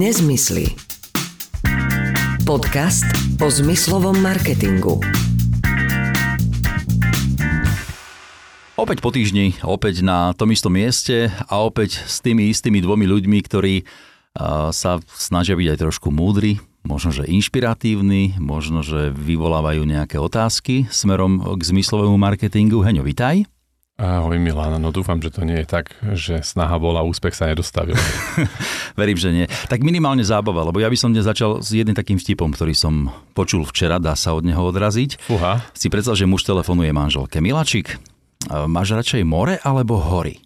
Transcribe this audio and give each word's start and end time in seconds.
Nezmysly. 0.00 0.64
Podcast 2.48 3.04
o 3.36 3.52
zmyslovom 3.52 4.16
marketingu. 4.16 4.96
Opäť 8.80 9.04
po 9.04 9.12
týždni, 9.12 9.60
opäť 9.60 10.00
na 10.00 10.32
tom 10.32 10.56
istom 10.56 10.72
mieste 10.72 11.28
a 11.28 11.60
opäť 11.60 12.00
s 12.08 12.24
tými 12.24 12.48
istými 12.48 12.80
dvomi 12.80 13.04
ľuďmi, 13.04 13.38
ktorí 13.44 13.84
sa 14.72 15.04
snažia 15.04 15.52
byť 15.52 15.68
aj 15.68 15.78
trošku 15.84 16.08
múdri, 16.08 16.56
možno, 16.80 17.12
že 17.12 17.28
inšpiratívni, 17.28 18.40
možno, 18.40 18.80
že 18.80 19.12
vyvolávajú 19.12 19.84
nejaké 19.84 20.16
otázky 20.16 20.88
smerom 20.88 21.44
k 21.44 21.60
zmyslovému 21.60 22.16
marketingu. 22.16 22.80
Heňo, 22.80 23.04
vitaj. 23.04 23.44
Ahoj 24.00 24.40
Milan, 24.40 24.80
no 24.80 24.88
dúfam, 24.88 25.20
že 25.20 25.28
to 25.28 25.44
nie 25.44 25.60
je 25.60 25.68
tak, 25.68 25.92
že 26.16 26.40
snaha 26.40 26.80
bola, 26.80 27.04
úspech 27.04 27.36
sa 27.36 27.52
nedostavil. 27.52 28.00
Verím, 29.00 29.20
že 29.20 29.28
nie. 29.28 29.44
Tak 29.68 29.84
minimálne 29.84 30.24
zábava, 30.24 30.64
lebo 30.64 30.80
ja 30.80 30.88
by 30.88 30.96
som 30.96 31.12
dnes 31.12 31.28
začal 31.28 31.60
s 31.60 31.68
jedným 31.68 31.92
takým 31.92 32.16
vtipom, 32.16 32.48
ktorý 32.48 32.72
som 32.72 33.12
počul 33.36 33.60
včera, 33.68 34.00
dá 34.00 34.16
sa 34.16 34.32
od 34.32 34.48
neho 34.48 34.64
odraziť. 34.64 35.20
Fúha. 35.28 35.60
Si 35.76 35.92
predstav, 35.92 36.16
že 36.16 36.24
muž 36.24 36.48
telefonuje 36.48 36.96
manželke. 36.96 37.44
Milačik, 37.44 38.00
máš 38.48 38.96
radšej 38.96 39.20
more 39.28 39.60
alebo 39.60 40.00
hory? 40.00 40.40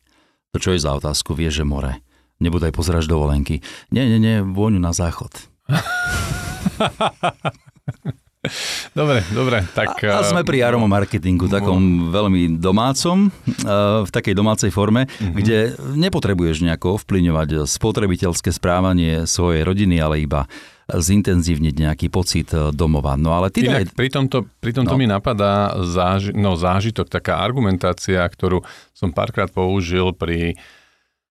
To 0.51 0.59
čo 0.59 0.75
je 0.75 0.83
za 0.83 0.99
otázku? 0.99 1.39
Vieš, 1.39 1.63
že 1.63 1.63
more. 1.63 2.03
Nebudaj 2.43 2.75
pozeraš 2.75 3.07
dovolenky. 3.07 3.63
Nie, 3.95 4.11
nie, 4.11 4.19
nie, 4.19 4.43
vôňu 4.43 4.83
na 4.83 4.91
záchod. 4.91 5.31
Dobre, 8.99 9.25
dobre. 9.33 9.65
Tak, 9.75 10.05
a, 10.05 10.21
a 10.21 10.27
sme 10.27 10.45
pri 10.45 10.63
aromo 10.63 10.87
marketingu, 10.87 11.49
takom 11.49 12.13
veľmi 12.13 12.61
domácom, 12.61 13.33
v 14.05 14.11
takej 14.11 14.35
domácej 14.37 14.71
forme, 14.71 15.09
mm-hmm. 15.09 15.35
kde 15.35 15.59
nepotrebuješ 15.99 16.63
nejako 16.63 17.01
ovplyvňovať 17.01 17.65
spotrebiteľské 17.67 18.53
správanie 18.53 19.25
svojej 19.25 19.65
rodiny, 19.65 19.99
ale 19.99 20.23
iba 20.23 20.47
zintenzívniť 20.85 21.75
nejaký 21.81 22.13
pocit 22.13 22.53
e, 22.53 22.69
domova. 22.77 23.17
No 23.17 23.33
ale 23.33 23.49
ty 23.49 23.65
Inak, 23.65 23.89
daj... 23.89 23.97
pri 23.97 24.09
tomto, 24.13 24.45
pri 24.61 24.77
tomto 24.77 24.95
no. 24.95 25.01
mi 25.01 25.09
napadá 25.09 25.73
záži, 25.81 26.37
no, 26.37 26.61
zážitok, 26.61 27.09
taká 27.09 27.41
argumentácia, 27.41 28.21
ktorú 28.21 28.61
som 28.93 29.09
párkrát 29.09 29.49
použil 29.49 30.13
pri 30.13 30.61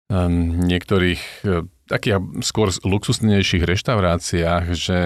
um, 0.09 0.57
niektorých 0.65 1.21
takých 1.85 2.17
skôr 2.41 2.73
luxusnejších 2.73 3.61
reštauráciách, 3.61 4.65
že 4.73 4.99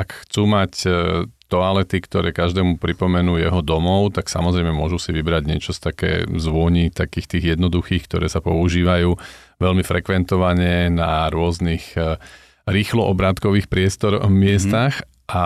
ak 0.00 0.24
chcú 0.24 0.48
mať 0.48 0.72
e, 0.88 0.90
toalety, 1.52 2.00
ktoré 2.00 2.32
každému 2.32 2.80
pripomenú 2.80 3.36
jeho 3.36 3.60
domov, 3.60 4.16
tak 4.16 4.32
samozrejme 4.32 4.72
môžu 4.72 4.96
si 4.96 5.12
vybrať 5.12 5.42
niečo 5.44 5.76
z 5.76 5.80
také 5.82 6.10
zvôni, 6.40 6.88
takých 6.88 7.36
tých 7.36 7.44
jednoduchých, 7.58 8.08
ktoré 8.08 8.32
sa 8.32 8.40
používajú 8.40 9.18
veľmi 9.60 9.84
frekventovane 9.84 10.88
na 10.88 11.28
rôznych 11.28 11.98
e, 11.98 12.16
rýchlo 12.64 13.04
obrátkových 13.12 13.68
priestor 13.68 14.24
miestach. 14.32 15.04
Mm. 15.04 15.06
A 15.30 15.44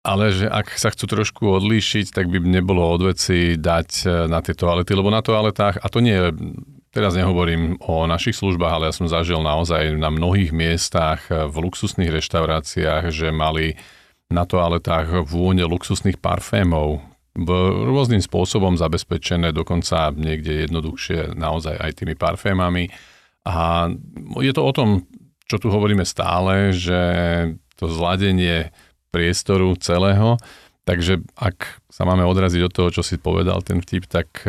ale 0.00 0.32
že 0.32 0.48
ak 0.48 0.80
sa 0.80 0.88
chcú 0.88 1.12
trošku 1.12 1.44
odlíšiť, 1.44 2.16
tak 2.16 2.32
by 2.32 2.40
nebolo 2.40 2.80
odveci 2.80 3.60
dať 3.60 3.88
e, 4.04 4.08
na 4.32 4.40
tie 4.40 4.56
toalety, 4.56 4.96
lebo 4.96 5.12
na 5.12 5.20
toaletách, 5.20 5.76
a 5.82 5.86
to 5.92 6.00
nie 6.00 6.16
je 6.16 6.28
Teraz 6.90 7.14
nehovorím 7.14 7.78
o 7.86 8.02
našich 8.10 8.34
službách, 8.34 8.72
ale 8.74 8.84
ja 8.90 8.94
som 8.94 9.06
zažil 9.06 9.38
naozaj 9.38 9.94
na 9.94 10.10
mnohých 10.10 10.50
miestach 10.50 11.30
v 11.30 11.54
luxusných 11.54 12.10
reštauráciách, 12.10 13.14
že 13.14 13.30
mali 13.30 13.78
na 14.26 14.42
toaletách 14.42 15.22
vône 15.22 15.62
luxusných 15.70 16.18
parfémov, 16.18 16.98
rôznym 17.86 18.18
spôsobom 18.18 18.74
zabezpečené, 18.74 19.54
dokonca 19.54 20.10
niekde 20.18 20.66
jednoduchšie 20.66 21.38
naozaj 21.38 21.78
aj 21.78 21.90
tými 21.94 22.18
parfémami. 22.18 22.90
A 23.46 23.86
je 24.42 24.50
to 24.50 24.62
o 24.66 24.72
tom, 24.74 25.06
čo 25.46 25.62
tu 25.62 25.70
hovoríme 25.70 26.02
stále, 26.02 26.74
že 26.74 26.98
to 27.78 27.86
zladenie 27.86 28.74
priestoru 29.14 29.78
celého, 29.78 30.42
takže 30.82 31.22
ak 31.38 31.86
sa 31.86 32.02
máme 32.02 32.26
odraziť 32.26 32.66
od 32.66 32.74
toho, 32.74 32.88
čo 32.90 33.02
si 33.06 33.14
povedal 33.14 33.62
ten 33.62 33.78
vtip, 33.78 34.10
tak 34.10 34.42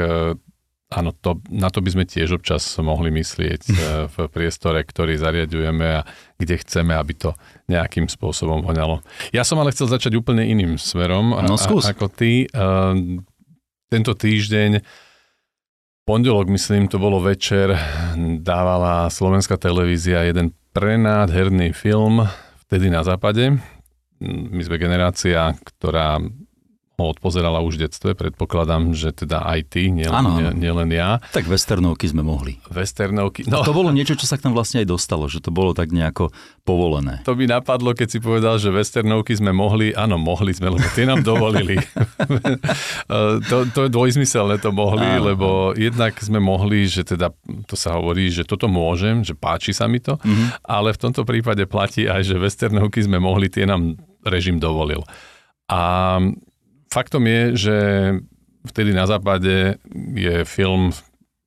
Áno, 0.91 1.16
to, 1.16 1.40
na 1.47 1.72
to 1.72 1.79
by 1.79 1.96
sme 1.96 2.03
tiež 2.03 2.35
občas 2.35 2.68
mohli 2.84 3.16
myslieť 3.16 3.62
eh, 3.72 3.75
v 4.12 4.16
priestore, 4.28 4.84
ktorý 4.84 5.16
zariadujeme 5.16 6.03
a 6.03 6.06
kde 6.35 6.59
chceme, 6.59 6.91
aby 6.91 7.13
to 7.16 7.31
nejakým 7.72 8.12
spôsobom 8.12 8.59
voňalo. 8.59 9.00
Ja 9.31 9.47
som 9.47 9.56
ale 9.63 9.72
chcel 9.72 9.88
začať 9.88 10.19
úplne 10.19 10.44
iným 10.44 10.75
smerom 10.75 11.31
no, 11.31 11.56
skús. 11.56 11.88
A, 11.88 11.96
ako 11.96 12.12
ty. 12.12 12.46
Eh, 12.46 12.94
tento 13.91 14.16
týždeň, 14.16 14.80
pondelok 16.07 16.47
myslím, 16.47 16.88
to 16.88 16.96
bolo 16.96 17.19
večer, 17.19 17.75
dávala 18.40 19.12
slovenská 19.12 19.59
televízia 19.59 20.24
jeden 20.24 20.56
prenádherný 20.72 21.75
film 21.75 22.24
vtedy 22.68 22.88
na 22.88 23.03
západe. 23.03 23.59
My 24.24 24.62
sme 24.63 24.80
generácia, 24.80 25.51
ktorá 25.59 26.24
ho 27.01 27.12
odpozerala 27.12 27.59
už 27.66 27.81
v 27.81 27.89
detstve, 27.89 28.13
predpokladám, 28.13 28.94
že 28.94 29.12
teda 29.12 29.41
aj 29.41 29.59
ty, 29.73 29.89
nielen 29.89 30.23
nie, 30.38 30.47
nie 30.67 30.72
len 30.72 30.89
ja. 30.94 31.17
Tak 31.34 31.50
westernovky 31.50 32.06
sme 32.06 32.22
mohli. 32.22 32.62
Westernovky. 32.69 33.50
No. 33.50 33.62
A 33.62 33.67
to 33.67 33.73
bolo 33.73 33.89
niečo, 33.89 34.13
čo 34.13 34.29
sa 34.29 34.38
k 34.38 34.45
nám 34.45 34.53
vlastne 34.53 34.85
aj 34.85 34.88
dostalo, 34.94 35.25
že 35.25 35.41
to 35.41 35.50
bolo 35.50 35.73
tak 35.73 35.89
nejako 35.89 36.29
povolené. 36.62 37.25
To 37.25 37.34
by 37.34 37.50
napadlo, 37.50 37.97
keď 37.97 38.07
si 38.07 38.19
povedal, 38.22 38.62
že 38.62 38.69
westernovky 38.69 39.34
sme 39.34 39.50
mohli, 39.50 39.97
áno, 39.97 40.22
mohli 40.22 40.53
sme, 40.53 40.78
lebo 40.78 40.85
tie 40.94 41.09
nám 41.09 41.25
dovolili. 41.31 41.81
to, 43.50 43.57
to 43.73 43.79
je 43.85 43.89
dvojzmyselné 43.89 44.62
to 44.62 44.69
mohli, 44.69 45.07
áno. 45.18 45.33
lebo 45.33 45.47
jednak 45.73 46.13
sme 46.22 46.38
mohli, 46.38 46.85
že 46.85 47.01
teda, 47.01 47.33
to 47.66 47.73
sa 47.73 47.97
hovorí, 47.97 48.29
že 48.29 48.45
toto 48.45 48.69
môžem, 48.69 49.25
že 49.25 49.33
páči 49.33 49.73
sa 49.73 49.89
mi 49.89 49.97
to, 49.97 50.22
mm-hmm. 50.22 50.63
ale 50.69 50.94
v 50.94 51.01
tomto 51.01 51.25
prípade 51.25 51.66
platí 51.66 52.06
aj, 52.06 52.29
že 52.29 52.35
westernovky 52.38 53.01
sme 53.01 53.18
mohli, 53.18 53.50
tie 53.50 53.66
nám 53.66 53.97
režim 54.22 54.62
dovolil. 54.62 55.01
A 55.72 56.19
faktom 56.91 57.24
je, 57.25 57.41
že 57.56 57.78
vtedy 58.68 58.91
na 58.94 59.07
západe 59.09 59.79
je 60.13 60.46
film 60.46 60.91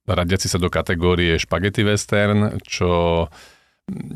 radiaci 0.04 0.48
sa 0.48 0.60
do 0.60 0.68
kategórie 0.68 1.40
špagety 1.40 1.84
western, 1.84 2.60
čo 2.64 3.24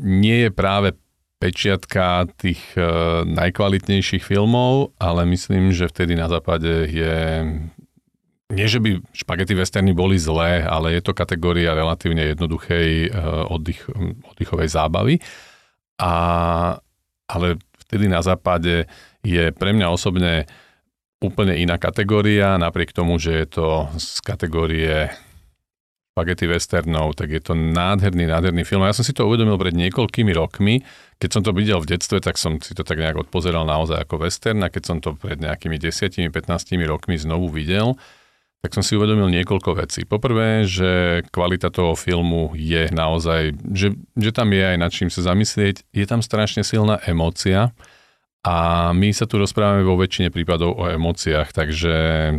nie 0.01 0.45
je 0.45 0.51
práve 0.53 0.97
pečiatka 1.39 2.27
tých 2.35 2.59
e, 2.75 2.83
najkvalitnejších 3.25 4.21
filmov, 4.27 4.91
ale 4.99 5.23
myslím, 5.31 5.71
že 5.71 5.87
vtedy 5.87 6.19
na 6.19 6.27
západe 6.27 6.91
je... 6.91 7.15
Nie, 8.49 8.65
že 8.65 8.81
by 8.81 8.99
špagety 9.13 9.53
westerny 9.53 9.93
boli 9.93 10.17
zlé, 10.17 10.65
ale 10.65 10.97
je 10.97 11.01
to 11.05 11.13
kategória 11.13 11.77
relatívne 11.77 12.33
jednoduchej 12.33 13.07
e, 13.07 13.09
oddych, 13.45 13.87
oddychovej 14.25 14.67
zábavy. 14.67 15.15
A, 16.01 16.13
ale 17.29 17.47
vtedy 17.87 18.11
na 18.11 18.19
západe 18.19 18.89
je 19.23 19.53
pre 19.55 19.71
mňa 19.71 19.87
osobne 19.93 20.49
úplne 21.19 21.55
iná 21.59 21.75
kategória, 21.75 22.55
napriek 22.55 22.95
tomu, 22.95 23.19
že 23.19 23.43
je 23.43 23.47
to 23.59 23.67
z 23.99 24.23
kategórie 24.23 25.11
spaghetti 26.19 26.51
westernov, 26.51 27.15
tak 27.15 27.31
je 27.31 27.39
to 27.39 27.55
nádherný, 27.55 28.27
nádherný 28.27 28.67
film. 28.67 28.83
Ja 28.83 28.91
som 28.91 29.07
si 29.07 29.15
to 29.15 29.23
uvedomil 29.23 29.55
pred 29.55 29.71
niekoľkými 29.71 30.35
rokmi. 30.35 30.83
Keď 31.15 31.29
som 31.31 31.41
to 31.47 31.55
videl 31.55 31.79
v 31.79 31.95
detstve, 31.95 32.19
tak 32.19 32.35
som 32.35 32.59
si 32.59 32.75
to 32.75 32.83
tak 32.83 32.99
nejak 32.99 33.15
odpozeral 33.15 33.63
naozaj 33.63 34.03
ako 34.03 34.27
western 34.27 34.59
a 34.63 34.71
keď 34.71 34.83
som 34.83 34.97
to 34.99 35.15
pred 35.15 35.39
nejakými 35.39 35.79
10-15 35.79 36.27
rokmi 36.83 37.15
znovu 37.15 37.47
videl, 37.47 37.95
tak 38.59 38.75
som 38.75 38.83
si 38.83 38.99
uvedomil 38.99 39.31
niekoľko 39.31 39.79
vecí. 39.79 40.03
Poprvé, 40.03 40.67
že 40.67 41.23
kvalita 41.31 41.71
toho 41.71 41.95
filmu 41.95 42.51
je 42.51 42.91
naozaj, 42.91 43.55
že, 43.71 43.95
že 44.19 44.31
tam 44.35 44.51
je 44.51 44.75
aj 44.75 44.77
nad 44.79 44.91
čím 44.91 45.07
sa 45.07 45.23
zamyslieť. 45.23 45.87
Je 45.95 46.03
tam 46.03 46.19
strašne 46.19 46.67
silná 46.67 46.99
emócia 47.07 47.71
a 48.39 48.89
my 48.95 49.11
sa 49.11 49.27
tu 49.27 49.35
rozprávame 49.35 49.83
vo 49.83 49.99
väčšine 49.99 50.31
prípadov 50.31 50.79
o 50.79 50.87
emóciách, 50.87 51.51
takže, 51.51 51.95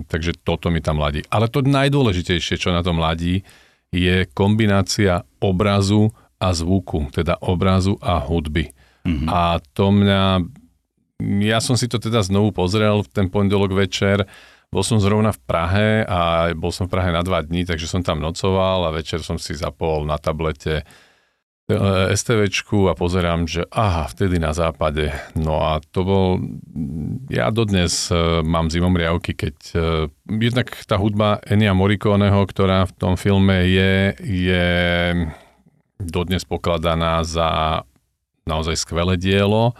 takže 0.09 0.33
toto 0.41 0.73
mi 0.73 0.81
tam 0.81 0.97
ladí. 0.97 1.21
Ale 1.29 1.53
to 1.53 1.61
najdôležitejšie, 1.61 2.57
čo 2.57 2.73
na 2.73 2.81
tom 2.81 2.97
ladí, 2.97 3.45
je 3.93 4.25
kombinácia 4.33 5.29
obrazu 5.45 6.09
a 6.41 6.57
zvuku, 6.57 7.13
teda 7.13 7.37
obrazu 7.45 8.01
a 8.01 8.17
hudby. 8.17 8.73
Mm-hmm. 9.05 9.29
A 9.29 9.61
to 9.77 9.93
mňa... 9.93 10.23
Ja 11.45 11.61
som 11.61 11.77
si 11.77 11.85
to 11.85 12.01
teda 12.01 12.25
znovu 12.25 12.49
pozrel 12.57 13.05
v 13.05 13.13
ten 13.13 13.29
pondelok 13.29 13.77
večer, 13.77 14.25
bol 14.71 14.87
som 14.87 15.03
zrovna 15.03 15.35
v 15.35 15.41
Prahe 15.45 15.91
a 16.07 16.49
bol 16.55 16.73
som 16.73 16.87
v 16.87 16.97
Prahe 16.97 17.11
na 17.13 17.21
dva 17.27 17.45
dní, 17.45 17.67
takže 17.67 17.91
som 17.91 18.01
tam 18.01 18.23
nocoval 18.23 18.89
a 18.89 18.95
večer 18.95 19.21
som 19.21 19.37
si 19.37 19.53
zapol 19.53 20.07
na 20.07 20.17
tablete 20.17 20.87
STVčku 22.15 22.91
a 22.91 22.99
pozerám, 22.99 23.47
že 23.47 23.67
aha, 23.71 24.11
vtedy 24.11 24.43
na 24.43 24.51
západe. 24.51 25.15
No 25.39 25.63
a 25.63 25.79
to 25.81 26.01
bol, 26.03 26.27
ja 27.31 27.51
dodnes 27.55 28.11
e, 28.11 28.43
mám 28.43 28.73
zimom 28.73 28.95
riavky, 28.95 29.35
keď 29.35 29.57
uh, 29.75 29.83
jednak 30.27 30.73
tá 30.85 30.99
hudba 30.99 31.39
Enia 31.47 31.75
Morriconeho, 31.75 32.43
ktorá 32.47 32.87
v 32.89 32.97
tom 32.99 33.15
filme 33.15 33.67
je, 33.71 34.15
je 34.21 34.67
dodnes 36.01 36.43
pokladaná 36.47 37.23
za 37.23 37.83
naozaj 38.49 38.77
skvelé 38.81 39.21
dielo. 39.21 39.77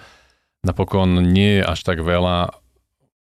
Napokon 0.61 1.19
nie 1.33 1.61
je 1.61 1.65
až 1.65 1.81
tak 1.83 2.05
veľa 2.05 2.53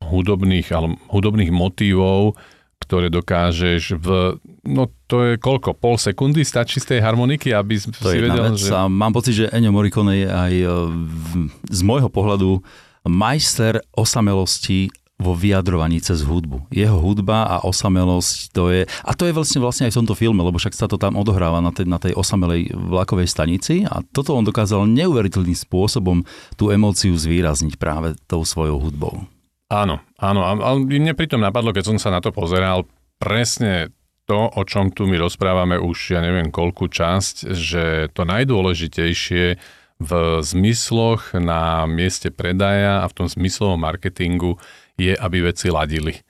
hudobných, 0.02 0.68
ale 0.72 0.96
hudobných 1.12 1.52
motívov, 1.52 2.38
ktoré 2.80 3.12
dokážeš 3.12 3.98
v 4.00 4.38
No 4.66 4.90
to 5.06 5.22
je 5.22 5.32
koľko? 5.38 5.78
Pol 5.78 5.94
sekundy 5.98 6.42
stačí 6.42 6.82
z 6.82 6.96
tej 6.96 7.00
harmoniky, 7.04 7.54
aby 7.54 7.78
To 7.78 8.10
si 8.10 8.18
vedel, 8.18 8.54
vec 8.54 8.58
že... 8.58 8.74
a 8.74 8.90
mám 8.90 9.14
pocit, 9.14 9.34
že 9.38 9.50
Ennio 9.54 9.70
Morricone 9.70 10.24
je 10.24 10.28
aj 10.28 10.52
e, 10.54 10.66
v- 10.98 11.48
z 11.70 11.80
môjho 11.86 12.10
pohľadu 12.10 12.58
majster 13.06 13.80
osamelosti 13.94 14.90
vo 15.18 15.34
vyjadrovaní 15.34 15.98
cez 15.98 16.22
hudbu. 16.22 16.70
Jeho 16.70 16.94
hudba 17.02 17.42
a 17.42 17.56
osamelosť 17.66 18.54
to 18.54 18.70
je... 18.70 18.86
A 18.86 19.10
to 19.18 19.26
je 19.26 19.34
vlastne, 19.34 19.58
vlastne 19.58 19.90
aj 19.90 19.92
v 19.94 19.98
tomto 20.04 20.14
filme, 20.14 20.38
lebo 20.46 20.62
však 20.62 20.78
sa 20.78 20.86
to 20.86 20.94
tam 20.94 21.18
odohráva 21.18 21.58
na 21.58 21.74
tej, 21.74 21.90
na 21.90 21.98
tej 21.98 22.14
osamelej 22.14 22.70
vlakovej 22.70 23.26
stanici 23.26 23.82
a 23.82 23.98
toto 24.14 24.38
on 24.38 24.46
dokázal 24.46 24.86
neuveriteľným 24.86 25.58
spôsobom 25.58 26.22
tú 26.54 26.70
emóciu 26.70 27.18
zvýrazniť 27.18 27.74
práve 27.82 28.14
tou 28.30 28.46
svojou 28.46 28.78
hudbou. 28.78 29.26
Áno, 29.68 29.98
áno. 30.22 30.40
A, 30.46 30.54
a 30.54 30.70
mne 30.78 31.12
pritom 31.18 31.42
napadlo, 31.42 31.74
keď 31.74 31.90
som 31.90 31.98
sa 31.98 32.14
na 32.14 32.22
to 32.22 32.30
pozeral, 32.30 32.86
presne 33.18 33.90
to, 34.28 34.52
o 34.52 34.62
čom 34.68 34.92
tu 34.92 35.08
my 35.08 35.16
rozprávame 35.16 35.80
už, 35.80 36.12
ja 36.12 36.20
neviem 36.20 36.52
koľkú 36.52 36.92
časť, 36.92 37.56
že 37.56 38.12
to 38.12 38.28
najdôležitejšie 38.28 39.56
v 39.98 40.10
zmysloch 40.44 41.32
na 41.34 41.88
mieste 41.88 42.28
predaja 42.28 43.02
a 43.02 43.08
v 43.08 43.16
tom 43.16 43.26
zmyslovom 43.26 43.80
marketingu 43.80 44.60
je, 45.00 45.16
aby 45.16 45.48
veci 45.48 45.72
ladili. 45.72 46.20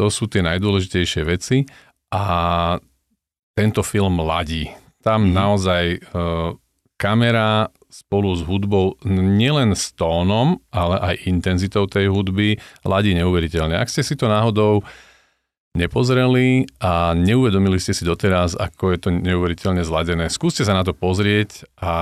To 0.00 0.08
sú 0.08 0.26
tie 0.32 0.40
najdôležitejšie 0.42 1.22
veci 1.28 1.68
a 2.10 2.24
tento 3.52 3.84
film 3.84 4.24
ladí. 4.24 4.72
Tam 5.04 5.28
Mhm. 5.28 5.32
naozaj 5.36 5.84
e, 5.92 5.98
kamera 6.96 7.68
spolu 7.92 8.32
s 8.32 8.40
hudbou, 8.48 8.96
nielen 9.04 9.76
s 9.76 9.92
tónom, 9.92 10.56
ale 10.72 10.96
aj 11.12 11.28
intenzitou 11.28 11.84
tej 11.84 12.08
hudby 12.08 12.56
ladí 12.88 13.12
neuveriteľne. 13.12 13.76
Ak 13.76 13.92
ste 13.92 14.00
si 14.00 14.16
to 14.16 14.32
náhodou 14.32 14.80
nepozreli 15.72 16.68
a 16.84 17.16
neuvedomili 17.16 17.80
ste 17.80 17.96
si 17.96 18.04
doteraz, 18.04 18.52
ako 18.56 18.92
je 18.92 18.98
to 19.00 19.08
neuveriteľne 19.08 19.80
zladené, 19.80 20.28
skúste 20.28 20.68
sa 20.68 20.76
na 20.76 20.84
to 20.84 20.92
pozrieť 20.92 21.64
a 21.80 21.94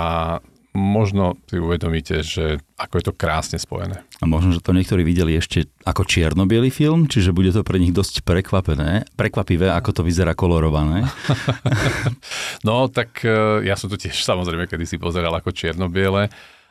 možno 0.75 1.35
si 1.51 1.59
uvedomíte, 1.59 2.23
že 2.23 2.63
ako 2.79 2.95
je 2.99 3.05
to 3.11 3.15
krásne 3.15 3.59
spojené. 3.59 4.07
A 4.23 4.25
možno, 4.27 4.55
že 4.55 4.63
to 4.63 4.71
niektorí 4.71 5.03
videli 5.03 5.35
ešte 5.35 5.67
ako 5.83 6.07
čierno 6.07 6.47
film, 6.71 7.11
čiže 7.11 7.35
bude 7.35 7.51
to 7.51 7.67
pre 7.67 7.83
nich 7.83 7.91
dosť 7.91 8.23
prekvapené, 8.23 9.07
prekvapivé, 9.19 9.71
ako 9.75 9.91
to 9.91 10.03
vyzerá 10.07 10.35
kolorované. 10.35 11.07
No 12.61 12.93
tak 12.93 13.25
e, 13.25 13.65
ja 13.65 13.73
som 13.73 13.89
to 13.89 13.97
tiež 13.97 14.21
samozrejme 14.21 14.69
kedy 14.69 14.85
si 14.85 15.01
pozeral 15.01 15.33
ako 15.33 15.49
čierno-biele, 15.49 16.29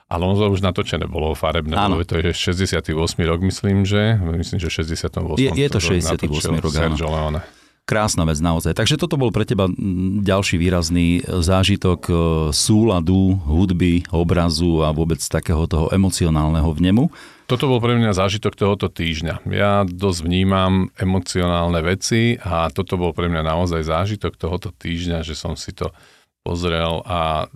ale 0.09 0.21
ono 0.25 0.35
to 0.35 0.49
už 0.49 0.65
natočené 0.65 1.05
bolo 1.05 1.37
farebné, 1.37 1.77
Áno. 1.77 2.01
to 2.01 2.17
je 2.17 2.33
68. 2.33 2.89
rok, 3.23 3.39
myslím, 3.45 3.85
že? 3.85 4.17
Myslím, 4.17 4.57
že 4.57 4.73
68. 4.73 5.37
Je- 5.37 5.53
je 5.53 5.67
to 5.69 5.77
rok 5.77 5.89
68. 6.01 6.57
natočil 6.57 6.65
rok. 6.65 6.73
Sergio 6.73 7.09
Leone. 7.13 7.41
Krásna 7.85 8.21
vec 8.21 8.37
naozaj. 8.37 8.77
Takže 8.77 9.01
toto 9.01 9.17
bol 9.17 9.33
pre 9.33 9.49
teba 9.49 9.65
ďalší 10.21 10.61
výrazný 10.61 11.25
zážitok 11.25 11.99
e, 12.05 12.13
súladu, 12.53 13.33
hudby, 13.49 14.05
obrazu 14.13 14.85
a 14.85 14.93
vôbec 14.93 15.17
takého 15.17 15.65
toho 15.65 15.89
emocionálneho 15.89 16.69
vnemu. 16.69 17.09
Toto 17.49 17.65
bol 17.65 17.81
pre 17.81 17.97
mňa 17.97 18.13
zážitok 18.13 18.53
tohoto 18.53 18.93
týždňa. 18.93 19.41
Ja 19.49 19.89
dosť 19.89 20.21
vnímam 20.21 20.93
emocionálne 21.01 21.81
veci 21.81 22.37
a 22.37 22.69
toto 22.69 22.93
bol 22.93 23.09
pre 23.09 23.25
mňa 23.25 23.41
naozaj 23.41 23.81
zážitok 23.81 24.37
tohoto 24.37 24.69
týždňa, 24.69 25.25
že 25.25 25.33
som 25.33 25.57
si 25.57 25.73
to 25.73 25.89
pozrel 26.45 27.01
a 27.09 27.49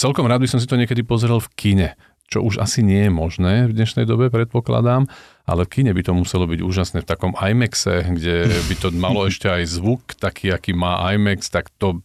celkom 0.00 0.24
rád 0.24 0.44
by 0.44 0.48
som 0.48 0.60
si 0.60 0.68
to 0.68 0.78
niekedy 0.80 1.04
pozrel 1.04 1.40
v 1.40 1.48
kine, 1.56 1.88
čo 2.28 2.44
už 2.44 2.60
asi 2.60 2.84
nie 2.84 3.08
je 3.08 3.12
možné 3.12 3.68
v 3.68 3.76
dnešnej 3.76 4.04
dobe, 4.04 4.28
predpokladám, 4.28 5.08
ale 5.48 5.64
v 5.64 5.72
kine 5.80 5.92
by 5.96 6.02
to 6.04 6.12
muselo 6.12 6.44
byť 6.44 6.60
úžasné 6.60 6.98
v 7.04 7.08
takom 7.08 7.32
IMAXe, 7.32 8.04
kde 8.12 8.48
by 8.68 8.74
to 8.76 8.88
malo 8.96 9.24
ešte 9.30 9.48
aj 9.48 9.64
zvuk 9.68 10.16
taký, 10.16 10.52
aký 10.52 10.76
má 10.76 11.00
IMAX, 11.16 11.48
tak 11.48 11.72
to, 11.80 12.04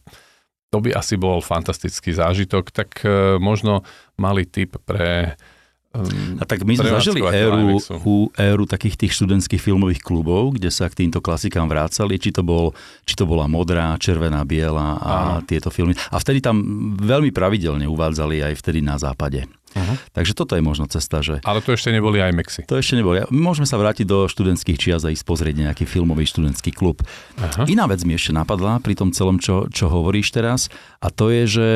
to 0.72 0.78
by 0.80 0.96
asi 0.96 1.20
bol 1.20 1.44
fantastický 1.44 2.16
zážitok. 2.16 2.72
Tak 2.72 2.90
e, 3.04 3.36
možno 3.36 3.84
malý 4.16 4.48
tip 4.48 4.80
pre 4.88 5.36
um, 5.94 6.36
A 6.38 6.44
tak 6.44 6.66
my 6.66 6.74
sme 6.74 6.90
zažili 6.90 7.22
éru, 7.22 7.78
u, 8.02 8.28
éru 8.34 8.64
takých 8.66 8.98
tých 9.00 9.12
študentských 9.16 9.62
filmových 9.62 10.02
klubov, 10.02 10.58
kde 10.58 10.68
sa 10.68 10.90
k 10.90 11.06
týmto 11.06 11.22
klasikám 11.22 11.70
vrácali, 11.70 12.18
či 12.18 12.34
to, 12.34 12.42
bol, 12.42 12.74
či 13.06 13.14
to 13.14 13.24
bola 13.24 13.46
modrá, 13.46 13.94
červená, 13.96 14.42
biela 14.42 14.98
a 15.00 15.12
Áno. 15.38 15.46
tieto 15.46 15.70
filmy. 15.72 15.94
A 16.12 16.18
vtedy 16.18 16.42
tam 16.44 16.60
veľmi 16.98 17.30
pravidelne 17.30 17.86
uvádzali 17.88 18.42
aj 18.42 18.54
vtedy 18.60 18.82
na 18.82 18.98
západe. 19.00 19.46
Uh-huh. 19.74 19.98
Takže 20.10 20.32
toto 20.32 20.54
je 20.54 20.62
možno 20.62 20.86
cesta, 20.86 21.18
že 21.18 21.42
Ale 21.42 21.58
to 21.58 21.70
ešte 21.70 21.90
neboli 21.90 22.18
IMAXy. 22.18 22.62
to 22.64 22.74
ešte 22.74 22.94
nebolo. 22.94 23.14
Ja- 23.16 23.28
Môžeme 23.28 23.64
sa 23.64 23.74
vrátiť 23.74 24.04
do 24.04 24.24
študentských 24.24 24.74
čias 24.76 25.02
a 25.02 25.10
ísť 25.10 25.22
pozrieť 25.22 25.54
nejaký 25.60 25.84
filmový 25.84 26.24
študentský 26.24 26.70
klub. 26.70 27.02
Aha. 27.36 27.66
Iná 27.66 27.84
vec 27.84 28.00
mi 28.00 28.12
ešte 28.12 28.30
napadla 28.30 28.78
pri 28.78 28.94
tom 28.94 29.10
celom, 29.10 29.36
čo, 29.36 29.66
čo 29.68 29.86
hovoríš 29.86 30.30
teraz, 30.30 30.70
a 30.98 31.08
to 31.08 31.28
je, 31.28 31.42
že 31.44 31.66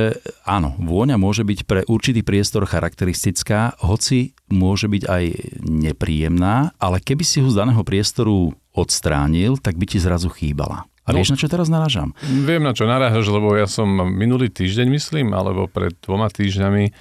áno, 0.43 0.79
vôňa 0.79 1.15
môže 1.17 1.43
byť 1.43 1.59
pre 1.65 1.83
určitý 1.85 2.23
priestor 2.23 2.65
charakteristická, 2.65 3.75
hoci 3.81 4.31
môže 4.47 4.87
byť 4.87 5.03
aj 5.05 5.25
nepríjemná, 5.65 6.55
ale 6.77 6.99
keby 6.99 7.23
si 7.23 7.39
ho 7.39 7.49
z 7.49 7.59
daného 7.59 7.81
priestoru 7.81 8.53
odstránil, 8.73 9.57
tak 9.57 9.75
by 9.75 9.87
ti 9.87 9.99
zrazu 9.99 10.29
chýbala. 10.29 10.87
A 11.03 11.11
No. 11.11 11.19
vieš, 11.19 11.33
na 11.33 11.41
čo 11.41 11.49
teraz 11.49 11.67
narážam? 11.67 12.13
Viem, 12.21 12.61
na 12.61 12.71
čo 12.71 12.85
narážaš, 12.85 13.27
lebo 13.27 13.53
ja 13.53 13.65
som 13.65 13.89
minulý 14.07 14.49
týždeň, 14.49 14.87
myslím, 14.91 15.33
alebo 15.33 15.65
pred 15.65 15.97
dvoma 15.99 16.29
týždňami 16.29 16.93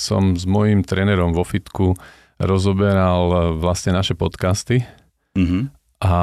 som 0.00 0.32
s 0.32 0.48
mojím 0.48 0.80
trénerom 0.80 1.36
vo 1.36 1.44
fitku 1.44 1.92
rozoberal 2.40 3.22
e, 3.28 3.36
vlastne 3.60 3.92
naše 3.92 4.16
podcasty 4.16 4.80
Mhm. 5.36 5.70
a 6.00 6.14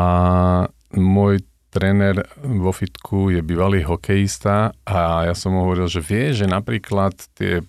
môj 0.92 1.40
tréner 1.70 2.26
vo 2.42 2.74
fitku 2.74 3.30
je 3.30 3.40
bývalý 3.40 3.86
hokejista 3.86 4.74
a 4.84 4.98
ja 5.24 5.34
som 5.38 5.54
mu 5.54 5.64
hovoril, 5.64 5.86
že 5.86 6.02
vie, 6.02 6.34
že 6.34 6.50
napríklad 6.50 7.14
tie 7.38 7.62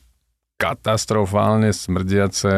katastrofálne 0.58 1.70
smrdiace 1.70 2.54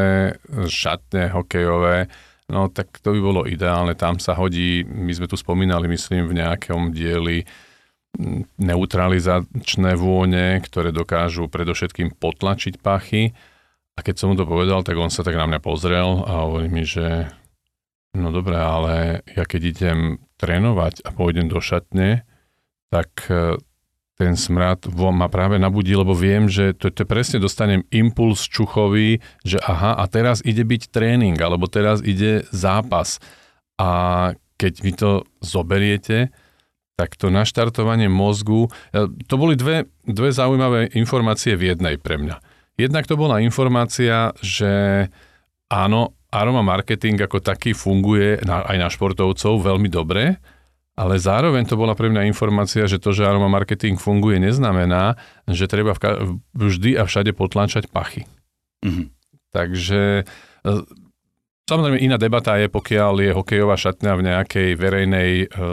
šatne 0.65 1.29
hokejové, 1.29 2.09
no 2.49 2.73
tak 2.73 3.03
to 3.05 3.13
by 3.13 3.21
bolo 3.21 3.41
ideálne. 3.45 3.93
Tam 3.95 4.17
sa 4.17 4.33
hodí, 4.33 4.83
my 4.89 5.13
sme 5.13 5.29
tu 5.29 5.37
spomínali, 5.37 5.87
myslím, 5.87 6.25
v 6.27 6.41
nejakom 6.41 6.91
dieli 6.91 7.45
neutralizačné 8.61 9.97
vône, 9.97 10.61
ktoré 10.61 10.93
dokážu 10.93 11.49
predovšetkým 11.49 12.17
potlačiť 12.17 12.79
pachy. 12.79 13.33
A 13.97 14.01
keď 14.01 14.15
som 14.17 14.33
mu 14.33 14.37
to 14.37 14.49
povedal, 14.49 14.85
tak 14.85 14.97
on 14.97 15.13
sa 15.13 15.25
tak 15.25 15.37
na 15.37 15.49
mňa 15.49 15.61
pozrel 15.61 16.25
a 16.25 16.49
hovorí 16.49 16.69
mi, 16.69 16.85
že 16.85 17.29
no 18.17 18.33
dobre, 18.33 18.57
ale 18.57 19.25
ja 19.37 19.45
keď 19.45 19.61
idem 19.67 19.99
trénovať 20.41 21.05
a 21.05 21.11
pôjdem 21.13 21.47
do 21.47 21.61
šatne, 21.61 22.25
tak 22.91 23.29
e, 23.29 23.61
ten 24.21 24.35
smrad 24.37 24.89
ma 24.93 25.29
práve 25.33 25.57
nabudí, 25.57 25.97
lebo 25.97 26.13
viem, 26.13 26.51
že 26.51 26.77
to, 26.77 26.93
to 26.93 27.07
presne 27.07 27.41
dostanem 27.41 27.87
impuls 27.89 28.45
čuchový, 28.45 29.23
že 29.47 29.63
aha, 29.63 29.97
a 29.97 30.05
teraz 30.11 30.43
ide 30.43 30.67
byť 30.67 30.93
tréning, 30.93 31.39
alebo 31.41 31.71
teraz 31.71 32.03
ide 32.05 32.45
zápas. 32.51 33.23
A 33.81 34.33
keď 34.61 34.73
mi 34.85 34.93
to 34.93 35.25
zoberiete, 35.41 36.29
tak 37.01 37.17
to 37.17 37.33
naštartovanie 37.33 38.13
mozgu, 38.13 38.69
e, 38.93 39.09
to 39.25 39.35
boli 39.41 39.57
dve, 39.57 39.89
dve 40.05 40.29
zaujímavé 40.29 40.93
informácie 40.93 41.57
v 41.57 41.73
jednej 41.73 41.97
pre 41.97 42.21
mňa. 42.21 42.37
Jednak 42.77 43.09
to 43.09 43.17
bola 43.17 43.41
informácia, 43.41 44.37
že 44.45 45.09
áno, 45.73 46.13
aroma 46.29 46.61
marketing 46.61 47.25
ako 47.25 47.41
taký 47.41 47.73
funguje 47.73 48.45
na, 48.45 48.69
aj 48.69 48.77
na 48.77 48.89
športovcov 48.93 49.65
veľmi 49.65 49.89
dobre, 49.89 50.37
ale 51.01 51.17
zároveň 51.17 51.65
to 51.65 51.81
bola 51.81 51.97
pre 51.97 52.13
mňa 52.13 52.29
informácia, 52.29 52.85
že 52.85 53.01
to, 53.01 53.17
že 53.17 53.25
aroma 53.25 53.49
marketing 53.49 53.97
funguje, 53.97 54.37
neznamená, 54.37 55.17
že 55.49 55.65
treba 55.65 55.97
v, 55.97 56.01
ka- 56.05 56.21
vždy 56.53 57.01
a 57.01 57.09
všade 57.09 57.33
potláčať 57.33 57.89
pachy. 57.89 58.29
Mhm. 58.85 59.09
Takže 59.51 60.23
e, 60.23 60.25
samozrejme 61.71 62.03
iná 62.03 62.19
debata 62.19 62.59
je, 62.59 62.67
pokiaľ 62.67 63.15
je 63.23 63.31
hokejová 63.31 63.79
šatňa 63.79 64.13
v 64.19 64.23
nejakej 64.27 64.69
verejnej, 64.75 65.31
e, 65.47 65.67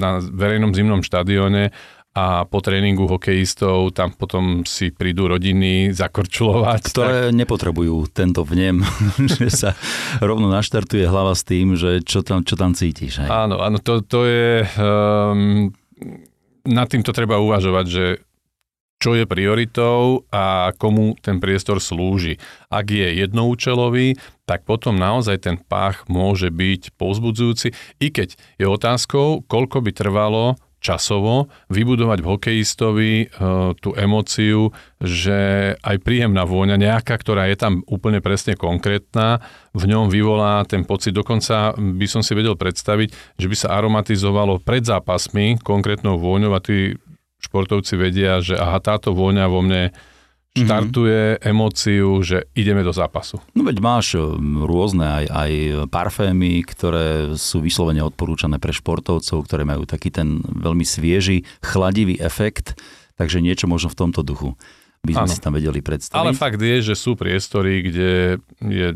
na 0.00 0.24
verejnom 0.24 0.72
zimnom 0.72 1.04
štadióne 1.04 1.68
a 2.12 2.44
po 2.44 2.60
tréningu 2.60 3.08
hokejistov 3.08 3.96
tam 3.96 4.12
potom 4.12 4.68
si 4.68 4.92
prídu 4.92 5.28
rodiny 5.28 5.96
zakorčulovať. 5.96 6.82
Ktoré 6.92 7.18
nepotrebujú 7.32 8.08
tento 8.12 8.44
vnem, 8.44 8.84
že 9.36 9.48
sa 9.52 9.70
rovno 10.20 10.48
naštartuje 10.48 11.04
hlava 11.08 11.36
s 11.36 11.44
tým, 11.44 11.76
že 11.76 12.00
čo 12.04 12.24
tam, 12.24 12.44
čo 12.44 12.56
tam 12.56 12.76
cítiš. 12.76 13.24
Hej? 13.24 13.28
Áno, 13.28 13.60
áno, 13.60 13.80
to, 13.80 14.00
to 14.04 14.28
je... 14.28 14.64
Um, 14.76 15.72
nad 16.62 16.86
týmto 16.86 17.10
treba 17.10 17.42
uvažovať, 17.42 17.86
že 17.90 18.04
čo 19.02 19.18
je 19.18 19.26
prioritou 19.26 20.22
a 20.30 20.70
komu 20.78 21.18
ten 21.18 21.42
priestor 21.42 21.82
slúži. 21.82 22.38
Ak 22.70 22.86
je 22.86 23.18
jednoúčelový, 23.18 24.14
tak 24.46 24.62
potom 24.62 24.94
naozaj 24.94 25.42
ten 25.42 25.58
pách 25.58 26.06
môže 26.06 26.54
byť 26.54 26.94
povzbudzujúci, 26.94 27.74
i 27.98 28.14
keď 28.14 28.38
je 28.62 28.66
otázkou, 28.70 29.42
koľko 29.50 29.82
by 29.82 29.90
trvalo 29.90 30.54
časovo 30.82 31.46
vybudovať 31.70 32.18
v 32.18 32.28
hokejistovi 32.28 33.12
uh, 33.30 33.70
tú 33.78 33.94
emóciu, 33.94 34.74
že 34.98 35.72
aj 35.78 36.02
príjemná 36.02 36.42
vôňa, 36.42 36.74
nejaká, 36.74 37.14
ktorá 37.14 37.46
je 37.46 37.56
tam 37.56 37.86
úplne 37.86 38.18
presne 38.18 38.58
konkrétna, 38.58 39.38
v 39.72 39.84
ňom 39.86 40.10
vyvolá 40.10 40.66
ten 40.66 40.82
pocit. 40.82 41.14
Dokonca 41.14 41.78
by 41.78 42.06
som 42.10 42.20
si 42.26 42.34
vedel 42.34 42.58
predstaviť, 42.58 43.38
že 43.38 43.46
by 43.46 43.56
sa 43.56 43.78
aromatizovalo 43.78 44.58
pred 44.58 44.82
zápasmi 44.82 45.62
konkrétnou 45.62 46.18
vôňou 46.18 46.52
a 46.52 46.60
tí 46.60 46.98
športovci 47.42 47.94
vedia, 47.98 48.38
že 48.38 48.54
aha, 48.54 48.78
táto 48.78 49.10
vôňa 49.12 49.50
vo 49.50 49.60
mne 49.60 49.90
štartuje 50.52 51.40
mm-hmm. 51.40 51.48
emóciu, 51.48 52.20
že 52.20 52.44
ideme 52.52 52.84
do 52.84 52.92
zápasu. 52.92 53.40
No 53.56 53.64
veď 53.64 53.80
máš 53.80 54.20
rôzne 54.68 55.24
aj, 55.24 55.24
aj 55.32 55.52
parfémy, 55.88 56.60
ktoré 56.68 57.32
sú 57.40 57.64
vyslovene 57.64 58.04
odporúčané 58.04 58.60
pre 58.60 58.76
športovcov, 58.76 59.48
ktoré 59.48 59.64
majú 59.64 59.88
taký 59.88 60.12
ten 60.12 60.44
veľmi 60.44 60.84
svieži, 60.84 61.48
chladivý 61.64 62.20
efekt, 62.20 62.76
takže 63.16 63.40
niečo 63.40 63.64
možno 63.64 63.88
v 63.88 63.98
tomto 63.98 64.20
duchu 64.20 64.52
by 65.02 65.18
sme 65.18 65.26
ano. 65.26 65.34
si 65.34 65.42
tam 65.42 65.54
vedeli 65.58 65.80
predstaviť. 65.82 66.20
Ale 66.20 66.30
fakt 66.36 66.62
je, 66.62 66.78
že 66.78 66.94
sú 66.94 67.18
priestory, 67.18 67.82
kde 67.82 68.38
je 68.62 68.88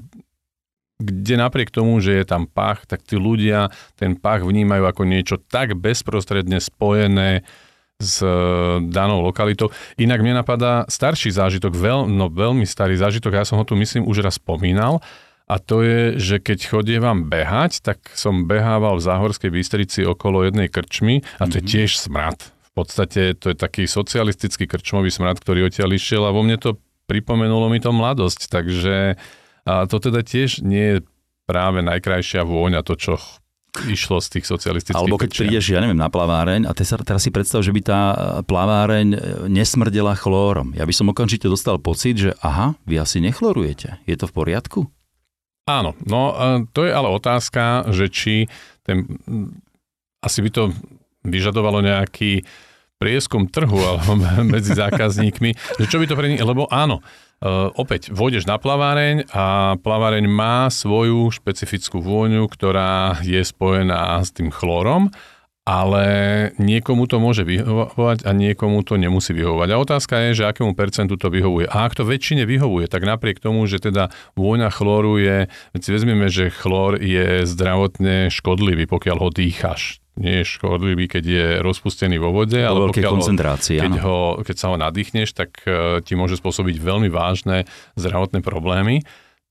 kde 0.96 1.36
napriek 1.36 1.68
tomu, 1.68 2.00
že 2.00 2.16
je 2.16 2.24
tam 2.24 2.48
pach, 2.48 2.88
tak 2.88 3.04
tí 3.04 3.20
ľudia 3.20 3.68
ten 4.00 4.16
pach 4.16 4.40
vnímajú 4.40 4.80
ako 4.88 5.02
niečo 5.04 5.36
tak 5.36 5.76
bezprostredne 5.76 6.56
spojené 6.56 7.44
s 7.96 8.20
e, 8.20 8.28
danou 8.92 9.24
lokalitou. 9.24 9.72
Inak 9.96 10.20
mne 10.20 10.44
napadá 10.44 10.84
starší 10.88 11.32
zážitok, 11.32 11.72
veľ, 11.72 12.00
no 12.08 12.28
veľmi 12.28 12.68
starý 12.68 12.96
zážitok, 12.96 13.40
ja 13.40 13.44
som 13.48 13.56
ho 13.56 13.64
tu 13.64 13.72
myslím 13.76 14.04
už 14.04 14.20
raz 14.20 14.36
spomínal, 14.36 15.00
a 15.46 15.62
to 15.62 15.86
je, 15.86 16.18
že 16.18 16.36
keď 16.42 16.58
chodievam 16.66 17.30
behať, 17.30 17.78
tak 17.78 18.02
som 18.18 18.50
behával 18.50 18.98
v 18.98 19.06
Záhorskej 19.06 19.54
Bystrici 19.54 20.02
okolo 20.02 20.42
jednej 20.42 20.66
krčmy 20.66 21.22
a 21.38 21.46
to 21.46 21.62
je 21.62 21.64
mhm. 21.64 21.70
tiež 21.70 21.90
smrad. 22.02 22.50
V 22.74 22.84
podstate 22.84 23.38
to 23.38 23.54
je 23.54 23.56
taký 23.56 23.88
socialistický 23.88 24.68
krčmový 24.68 25.08
smrad, 25.08 25.38
ktorý 25.38 25.70
odtiaľ 25.70 25.96
išiel 25.96 26.26
a 26.26 26.34
vo 26.34 26.42
mne 26.42 26.58
to 26.58 26.76
pripomenulo 27.06 27.70
mi 27.70 27.78
to 27.78 27.94
mladosť, 27.94 28.50
takže 28.50 29.14
a 29.66 29.86
to 29.86 29.96
teda 29.98 30.22
tiež 30.22 30.62
nie 30.62 30.98
je 30.98 30.98
práve 31.46 31.82
najkrajšia 31.82 32.42
vôňa, 32.42 32.82
to, 32.82 32.98
čo 32.98 33.14
išlo 33.84 34.22
z 34.24 34.38
tých 34.38 34.46
socialistických 34.48 34.96
Alebo 34.96 35.20
keď 35.20 35.30
prídeš, 35.36 35.72
ja 35.72 35.84
neviem, 35.84 35.98
na 35.98 36.08
plaváreň 36.08 36.64
a 36.64 36.72
teraz, 36.72 36.96
teraz 37.04 37.20
si 37.20 37.30
predstav, 37.30 37.60
že 37.60 37.74
by 37.74 37.80
tá 37.84 38.00
plaváreň 38.48 39.08
e, 39.12 39.18
nesmrdela 39.52 40.16
chlórom. 40.16 40.72
Ja 40.72 40.88
by 40.88 40.94
som 40.96 41.12
okamžite 41.12 41.50
dostal 41.50 41.76
pocit, 41.76 42.16
že 42.16 42.30
aha, 42.40 42.78
vy 42.88 42.96
asi 42.96 43.20
nechlorujete. 43.20 44.00
Je 44.08 44.16
to 44.16 44.24
v 44.30 44.34
poriadku? 44.34 44.80
Áno, 45.66 45.98
no 46.06 46.30
to 46.70 46.86
je 46.86 46.94
ale 46.94 47.10
otázka, 47.10 47.90
že 47.90 48.06
či 48.06 48.46
ten, 48.86 49.02
asi 50.22 50.38
by 50.38 50.50
to 50.54 50.62
vyžadovalo 51.26 51.82
nejaký 51.82 52.46
prieskum 52.96 53.50
trhu 53.50 53.76
alebo 53.90 54.16
medzi 54.46 54.72
zákazníkmi, 54.72 55.50
že 55.82 55.86
čo 55.90 56.00
by 56.00 56.06
to 56.08 56.14
pre 56.16 56.30
nich, 56.32 56.42
lebo 56.42 56.70
áno, 56.70 57.02
Uh, 57.36 57.68
opäť, 57.76 58.08
vôjdeš 58.16 58.48
na 58.48 58.56
plaváreň 58.56 59.28
a 59.28 59.76
plaváreň 59.76 60.24
má 60.24 60.72
svoju 60.72 61.28
špecifickú 61.28 62.00
vôňu, 62.00 62.48
ktorá 62.48 63.20
je 63.20 63.44
spojená 63.44 64.24
s 64.24 64.32
tým 64.32 64.48
chlórom, 64.48 65.12
ale 65.68 66.06
niekomu 66.56 67.04
to 67.04 67.20
môže 67.20 67.44
vyhovovať 67.44 68.24
a 68.24 68.30
niekomu 68.32 68.80
to 68.88 68.96
nemusí 68.96 69.36
vyhovovať. 69.36 69.68
A 69.68 69.82
otázka 69.82 70.14
je, 70.30 70.40
že 70.40 70.48
akému 70.48 70.72
percentu 70.72 71.20
to 71.20 71.28
vyhovuje. 71.28 71.68
A 71.68 71.84
ak 71.84 71.98
to 71.98 72.08
väčšine 72.08 72.48
vyhovuje, 72.48 72.88
tak 72.88 73.04
napriek 73.04 73.42
tomu, 73.42 73.68
že 73.68 73.84
teda 73.84 74.08
vôňa 74.38 74.72
chlóru 74.72 75.20
je, 75.20 75.50
veď 75.76 75.80
si 75.82 75.90
vezmeme, 75.92 76.32
že 76.32 76.48
chlór 76.48 77.02
je 77.02 77.44
zdravotne 77.44 78.32
škodlivý, 78.32 78.88
pokiaľ 78.88 79.16
ho 79.20 79.28
dýcháš 79.28 80.05
nie 80.16 80.42
je 80.42 80.44
škodlivý, 80.48 81.06
keď 81.12 81.24
je 81.24 81.46
rozpustený 81.60 82.16
vo 82.16 82.32
vode, 82.32 82.56
ale 82.56 82.88
pokiaľ 82.88 83.12
ho, 83.20 83.24
keď, 83.68 83.94
ho, 84.00 84.18
keď 84.40 84.56
sa 84.56 84.66
ho 84.72 84.76
nadýchneš, 84.80 85.36
tak 85.36 85.60
uh, 85.68 86.00
ti 86.00 86.16
môže 86.16 86.40
spôsobiť 86.40 86.76
veľmi 86.80 87.12
vážne 87.12 87.68
zdravotné 88.00 88.40
problémy. 88.40 89.04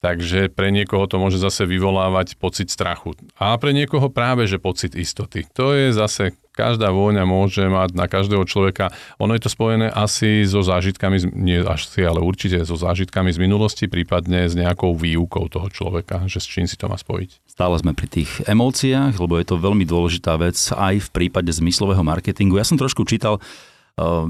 Takže 0.05 0.53
pre 0.53 0.69
niekoho 0.69 1.09
to 1.09 1.17
môže 1.17 1.41
zase 1.41 1.65
vyvolávať 1.65 2.37
pocit 2.37 2.69
strachu. 2.69 3.17
A 3.41 3.57
pre 3.57 3.73
niekoho 3.73 4.13
práve, 4.13 4.45
že 4.45 4.61
pocit 4.61 4.93
istoty. 4.93 5.49
To 5.57 5.73
je 5.73 5.89
zase 5.89 6.37
každá 6.53 6.93
vôňa 6.93 7.25
môže 7.25 7.65
mať 7.65 7.97
na 7.97 8.05
každého 8.05 8.45
človeka. 8.45 8.93
Ono 9.17 9.33
je 9.33 9.41
to 9.41 9.49
spojené 9.49 9.89
asi 9.89 10.45
so 10.45 10.61
zážitkami, 10.61 11.33
nie 11.33 11.57
asi, 11.65 12.05
ale 12.05 12.21
určite 12.21 12.61
so 12.63 12.77
zážitkami 12.77 13.33
z 13.33 13.41
minulosti, 13.41 13.89
prípadne 13.89 14.45
s 14.45 14.53
nejakou 14.53 14.93
výukou 14.93 15.49
toho 15.49 15.73
človeka, 15.73 16.29
že 16.29 16.37
s 16.37 16.45
čím 16.45 16.69
si 16.69 16.77
to 16.77 16.85
má 16.85 17.01
spojiť. 17.01 17.41
Stále 17.49 17.75
sme 17.81 17.97
pri 17.97 18.07
tých 18.07 18.45
emóciách, 18.45 19.17
lebo 19.17 19.41
je 19.41 19.45
to 19.49 19.57
veľmi 19.57 19.89
dôležitá 19.89 20.37
vec 20.37 20.55
aj 20.69 21.01
v 21.01 21.09
prípade 21.09 21.49
zmyslového 21.49 22.05
marketingu. 22.05 22.61
Ja 22.61 22.63
som 22.63 22.77
trošku 22.77 23.09
čítal 23.09 23.41
uh, 23.41 24.29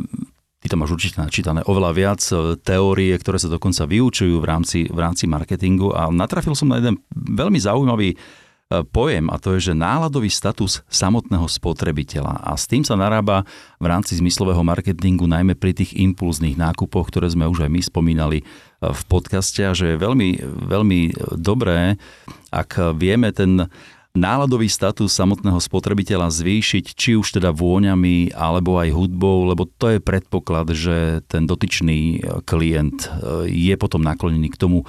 ty 0.65 0.74
to 0.74 0.81
máš 0.81 0.98
určite 0.98 1.22
načítané 1.22 1.62
oveľa 1.69 1.91
viac 1.93 2.22
uh, 2.34 2.57
teórie, 2.57 3.13
ktoré 3.13 3.38
sa 3.38 3.53
dokonca 3.53 3.86
vyučujú 3.86 4.41
v 4.41 4.45
rámci, 4.50 4.79
v 4.89 4.98
rámci 4.98 5.29
marketingu 5.29 5.93
a 5.93 6.10
natrafil 6.10 6.57
som 6.57 6.74
na 6.74 6.81
jeden 6.81 6.98
veľmi 7.13 7.62
zaujímavý 7.62 8.17
E, 8.65 8.81
pojem 8.81 9.29
a 9.29 9.38
to 9.38 9.53
je, 9.53 9.69
že 9.69 9.77
náladový 9.77 10.34
status 10.34 10.81
samotného 10.89 11.45
spotrebiteľa. 11.45 12.41
A 12.41 12.57
s 12.57 12.65
tým 12.65 12.81
sa 12.81 12.98
narába 12.98 13.45
v 13.77 13.86
rámci 13.86 14.17
zmyslového 14.17 14.65
marketingu 14.65 15.29
najmä 15.29 15.53
pri 15.53 15.77
tých 15.77 15.93
impulzných 15.93 16.57
nákupoch, 16.57 17.13
ktoré 17.13 17.29
sme 17.29 17.45
už 17.45 17.69
aj 17.69 17.69
my 17.69 17.81
spomínali 17.86 18.41
e, 18.41 18.43
v 18.89 19.01
podcaste 19.05 19.62
a 19.62 19.77
že 19.77 19.93
je 19.93 20.01
veľmi, 20.01 20.29
veľmi 20.65 21.00
dobré, 21.38 22.01
ak 22.50 22.98
vieme 22.98 23.29
ten 23.29 23.69
náladový 24.15 24.72
status 24.72 25.12
samotného 25.12 25.60
spotrebiteľa 25.60 26.31
zvýšiť, 26.31 26.86
či 26.95 27.19
už 27.19 27.38
teda 27.38 27.51
vôňami 27.51 28.31
alebo 28.31 28.79
aj 28.79 28.89
hudbou, 28.95 29.45
lebo 29.51 29.67
to 29.67 29.95
je 29.95 30.00
predpoklad, 30.00 30.72
že 30.72 31.22
ten 31.27 31.43
dotyčný 31.45 32.24
klient 32.48 33.12
e, 33.12 33.51
je 33.51 33.75
potom 33.75 34.00
naklonený 34.01 34.55
k 34.55 34.60
tomu 34.60 34.88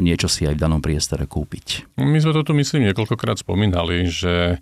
niečo 0.00 0.32
si 0.32 0.48
aj 0.48 0.56
v 0.56 0.62
danom 0.64 0.80
priestore 0.80 1.28
kúpiť. 1.28 1.96
My 2.00 2.16
sme 2.16 2.32
to 2.32 2.42
tu 2.46 2.52
myslím 2.56 2.88
niekoľkokrát 2.88 3.36
spomínali, 3.36 4.08
že 4.08 4.56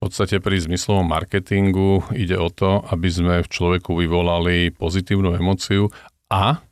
v 0.00 0.08
podstate 0.08 0.40
pri 0.40 0.56
zmyslovom 0.64 1.04
marketingu 1.04 2.00
ide 2.16 2.40
o 2.40 2.48
to, 2.48 2.80
aby 2.88 3.08
sme 3.12 3.34
v 3.44 3.52
človeku 3.52 3.92
vyvolali 4.00 4.72
pozitívnu 4.72 5.36
emociu 5.36 5.92
a 6.32 6.64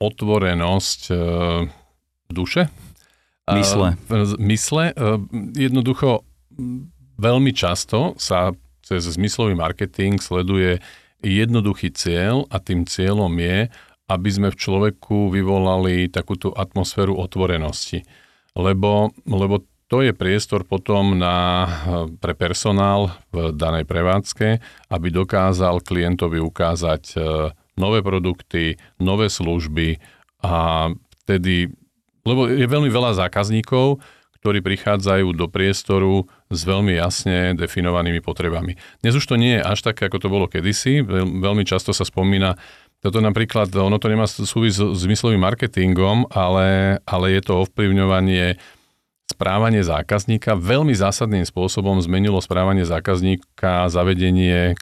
otvorenosť 0.00 1.00
e, 1.12 1.14
duše. 2.32 2.72
Mysle. 3.46 3.94
E, 4.10 4.16
mysle. 4.42 4.84
E, 4.90 4.94
jednoducho 5.54 6.26
veľmi 7.18 7.52
často 7.54 8.18
sa 8.18 8.50
cez 8.82 9.06
zmyslový 9.06 9.54
marketing 9.54 10.18
sleduje 10.18 10.82
jednoduchý 11.22 11.94
cieľ 11.94 12.46
a 12.50 12.58
tým 12.58 12.86
cieľom 12.86 13.30
je, 13.38 13.70
aby 14.06 14.28
sme 14.30 14.48
v 14.50 14.58
človeku 14.58 15.30
vyvolali 15.30 16.06
takúto 16.10 16.54
atmosféru 16.54 17.18
otvorenosti. 17.18 18.06
Lebo, 18.54 19.10
lebo 19.26 19.66
to 19.90 20.02
je 20.06 20.14
priestor 20.14 20.62
potom 20.62 21.18
na, 21.18 21.66
pre 22.22 22.34
personál 22.34 23.10
v 23.34 23.50
danej 23.54 23.86
prevádzke, 23.90 24.48
aby 24.90 25.06
dokázal 25.10 25.82
klientovi 25.82 26.38
ukázať 26.38 27.18
nové 27.76 28.00
produkty, 28.00 28.78
nové 29.02 29.28
služby 29.28 29.98
a 30.42 30.88
vtedy, 31.26 31.70
lebo 32.26 32.50
je 32.50 32.66
veľmi 32.66 32.90
veľa 32.90 33.16
zákazníkov, 33.22 34.02
ktorí 34.42 34.62
prichádzajú 34.62 35.32
do 35.34 35.46
priestoru 35.48 36.28
s 36.52 36.60
veľmi 36.62 36.94
jasne 36.94 37.54
definovanými 37.58 38.22
potrebami. 38.22 38.78
Dnes 39.02 39.16
už 39.18 39.26
to 39.26 39.34
nie 39.40 39.58
je 39.58 39.62
až 39.64 39.82
také, 39.82 40.06
ako 40.06 40.22
to 40.22 40.28
bolo 40.30 40.46
kedysi. 40.46 41.02
Veľmi 41.40 41.66
často 41.66 41.90
sa 41.90 42.06
spomína 42.06 42.54
toto 43.04 43.20
napríklad, 43.20 43.70
ono 43.76 44.00
to 44.00 44.08
nemá 44.08 44.24
súvis 44.26 44.80
s 44.80 44.98
zmyslovým 45.04 45.38
marketingom, 45.38 46.26
ale, 46.32 46.98
ale 47.04 47.26
je 47.38 47.42
to 47.44 47.62
ovplyvňovanie 47.68 48.56
správanie 49.30 49.84
zákazníka. 49.84 50.56
Veľmi 50.56 50.96
zásadným 50.96 51.44
spôsobom 51.44 52.00
zmenilo 52.00 52.40
správanie 52.40 52.88
zákazníka 52.88 53.86
zavedenie 53.92 54.78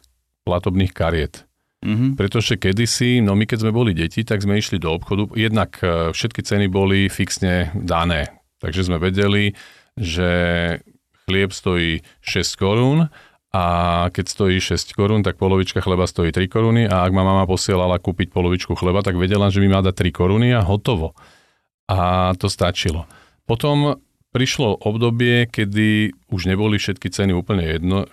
platobných 0.46 0.92
kariet. 0.94 1.48
Mm-hmm. 1.84 2.10
Pretože 2.16 2.56
kedysi, 2.56 3.20
no 3.20 3.36
my 3.36 3.44
keď 3.44 3.68
sme 3.68 3.72
boli 3.76 3.92
deti, 3.92 4.24
tak 4.24 4.40
sme 4.40 4.56
išli 4.56 4.80
do 4.80 4.96
obchodu, 4.96 5.28
jednak 5.36 5.76
e, 5.84 6.16
všetky 6.16 6.40
ceny 6.40 6.66
boli 6.72 7.12
fixne 7.12 7.68
dané. 7.76 8.32
Takže 8.64 8.88
sme 8.88 8.96
vedeli, 8.96 9.52
že 9.92 10.30
chlieb 11.28 11.52
stojí 11.52 12.00
6 12.24 12.56
korún 12.56 13.12
a 13.52 13.64
keď 14.08 14.24
stojí 14.26 14.56
6 14.58 14.96
korún, 14.96 15.20
tak 15.20 15.36
polovička 15.36 15.84
chleba 15.84 16.08
stojí 16.08 16.32
3 16.32 16.48
koruny 16.48 16.82
a 16.88 17.04
ak 17.04 17.12
ma 17.12 17.20
mama 17.20 17.44
posielala 17.44 18.00
kúpiť 18.00 18.32
polovičku 18.32 18.72
chleba, 18.80 19.04
tak 19.04 19.20
vedela, 19.20 19.52
že 19.52 19.60
mi 19.60 19.68
má 19.68 19.84
dať 19.84 20.08
3 20.08 20.18
koruny 20.18 20.56
a 20.56 20.64
hotovo. 20.64 21.12
A 21.84 22.32
to 22.40 22.48
stačilo. 22.48 23.04
Potom 23.44 24.00
prišlo 24.32 24.80
obdobie, 24.80 25.46
kedy 25.46 26.16
už 26.32 26.48
neboli 26.48 26.80
všetky 26.80 27.12
ceny 27.12 27.36
úplne 27.36 27.68
jedno, 27.68 28.08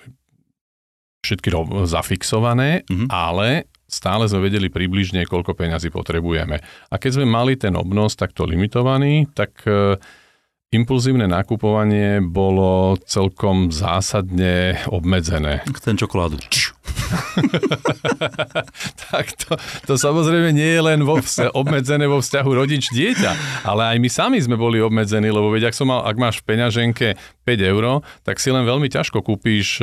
všetky 1.21 1.53
zafixované, 1.85 2.85
mm-hmm. 2.85 3.07
ale 3.09 3.69
stále 3.85 4.25
sme 4.25 4.49
vedeli 4.49 4.73
približne, 4.73 5.27
koľko 5.29 5.53
peňazí 5.53 5.93
potrebujeme. 5.93 6.57
A 6.89 6.95
keď 6.97 7.21
sme 7.21 7.25
mali 7.29 7.59
ten 7.59 7.77
obnos 7.77 8.17
takto 8.17 8.47
limitovaný, 8.47 9.29
tak 9.35 9.61
impulzívne 10.71 11.27
nakupovanie 11.27 12.23
bolo 12.23 12.95
celkom 13.03 13.69
zásadne 13.75 14.79
obmedzené. 14.87 15.67
Ten 15.83 15.99
čokoládu. 15.99 16.39
tak 19.07 19.25
to, 19.35 19.57
to 19.87 19.93
samozrejme 19.99 20.55
nie 20.55 20.77
je 20.77 20.81
len 20.81 20.99
vo 21.03 21.19
vzťahu, 21.19 21.51
obmedzené 21.53 22.05
vo 22.07 22.23
vzťahu 22.23 22.49
rodič-dieťa, 22.49 23.31
ale 23.67 23.95
aj 23.95 23.97
my 23.99 24.09
sami 24.09 24.37
sme 24.39 24.55
boli 24.55 24.79
obmedzení, 24.79 25.29
lebo 25.29 25.51
veď 25.51 25.71
ak, 25.71 25.75
som 25.75 25.91
mal, 25.91 26.03
ak 26.07 26.15
máš 26.17 26.39
v 26.41 26.55
peňaženke 26.55 27.07
5 27.45 27.71
eur, 27.73 28.05
tak 28.23 28.37
si 28.37 28.53
len 28.53 28.63
veľmi 28.63 28.87
ťažko 28.87 29.25
kúpíš, 29.25 29.81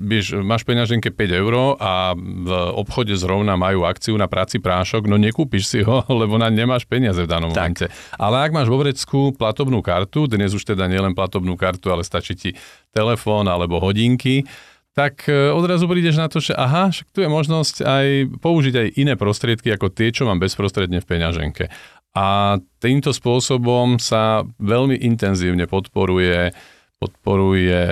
vieš, 0.00 0.34
e, 0.34 0.42
máš 0.42 0.64
v 0.64 0.74
peňaženke 0.74 1.12
5 1.12 1.40
eur 1.42 1.54
a 1.78 2.16
v 2.16 2.50
obchode 2.74 3.14
zrovna 3.14 3.54
majú 3.54 3.84
akciu 3.84 4.16
na 4.16 4.26
práci 4.26 4.58
prášok, 4.58 5.06
no 5.06 5.20
nekúpiš 5.20 5.68
si 5.68 5.80
ho, 5.84 6.02
lebo 6.20 6.40
na 6.40 6.48
nemáš 6.48 6.88
peniaze 6.88 7.20
v 7.22 7.28
danom 7.28 7.52
tak. 7.52 7.62
momente. 7.62 7.86
Ale 8.16 8.42
ak 8.42 8.50
máš 8.50 8.68
vo 8.72 8.80
vrecku 8.80 9.36
platobnú 9.36 9.84
kartu, 9.84 10.26
dnes 10.26 10.56
už 10.56 10.64
teda 10.64 10.88
nielen 10.88 11.12
platobnú 11.12 11.54
kartu, 11.54 11.92
ale 11.92 12.02
stačí 12.02 12.34
ti 12.34 12.50
telefón 12.96 13.46
alebo 13.46 13.76
hodinky, 13.76 14.48
tak 14.96 15.28
e, 15.28 15.52
odrazu 15.52 15.84
prídeš 15.84 16.16
na 16.16 16.32
to, 16.32 16.40
že 16.40 16.56
aha, 16.56 16.88
však 16.88 17.12
tu 17.12 17.20
je 17.20 17.28
možnosť 17.28 17.84
aj 17.84 18.06
použiť 18.40 18.74
aj 18.80 18.88
iné 18.96 19.14
prostriedky 19.20 19.68
ako 19.76 19.92
tie, 19.92 20.08
čo 20.08 20.24
mám 20.24 20.40
bezprostredne 20.40 21.04
v 21.04 21.08
peňaženke. 21.08 21.68
A 22.16 22.56
týmto 22.80 23.12
spôsobom 23.12 24.00
sa 24.00 24.48
veľmi 24.56 24.96
intenzívne 25.04 25.68
podporuje, 25.68 26.56
podporuje 26.96 27.84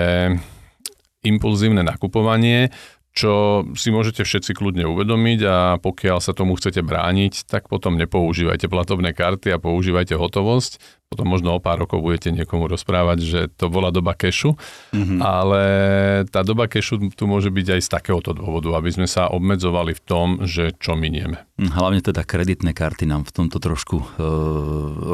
impulzívne 1.21 1.85
nakupovanie, 1.85 2.73
čo 3.13 3.63
si 3.77 3.93
môžete 3.93 4.25
všetci 4.25 4.57
kľudne 4.57 4.89
uvedomiť 4.89 5.39
a 5.45 5.57
pokiaľ 5.77 6.17
sa 6.19 6.33
tomu 6.33 6.57
chcete 6.57 6.81
brániť, 6.81 7.47
tak 7.47 7.69
potom 7.69 8.01
nepoužívajte 8.01 8.65
platobné 8.65 9.13
karty 9.13 9.55
a 9.55 9.61
používajte 9.61 10.17
hotovosť. 10.17 11.04
Potom 11.15 11.31
možno 11.31 11.55
o 11.55 11.63
pár 11.63 11.87
rokov 11.87 12.03
budete 12.03 12.35
niekomu 12.35 12.67
rozprávať, 12.67 13.17
že 13.23 13.39
to 13.55 13.71
bola 13.71 13.95
doba 13.95 14.11
kešu, 14.11 14.59
mm-hmm. 14.91 15.19
ale 15.23 15.63
tá 16.27 16.43
doba 16.43 16.67
kešu 16.67 17.15
tu 17.15 17.23
môže 17.23 17.47
byť 17.47 17.79
aj 17.79 17.81
z 17.81 17.89
takéhoto 17.89 18.35
dôvodu, 18.35 18.75
aby 18.75 18.91
sme 18.91 19.07
sa 19.07 19.31
obmedzovali 19.31 19.95
v 19.95 20.01
tom, 20.03 20.27
že 20.43 20.75
čo 20.75 20.99
minieme. 20.99 21.47
Hm, 21.55 21.71
hlavne 21.71 22.03
teda 22.03 22.27
kreditné 22.27 22.75
karty 22.75 23.07
nám 23.07 23.23
v 23.23 23.31
tomto 23.31 23.63
trošku 23.63 24.03
e, 24.03 24.05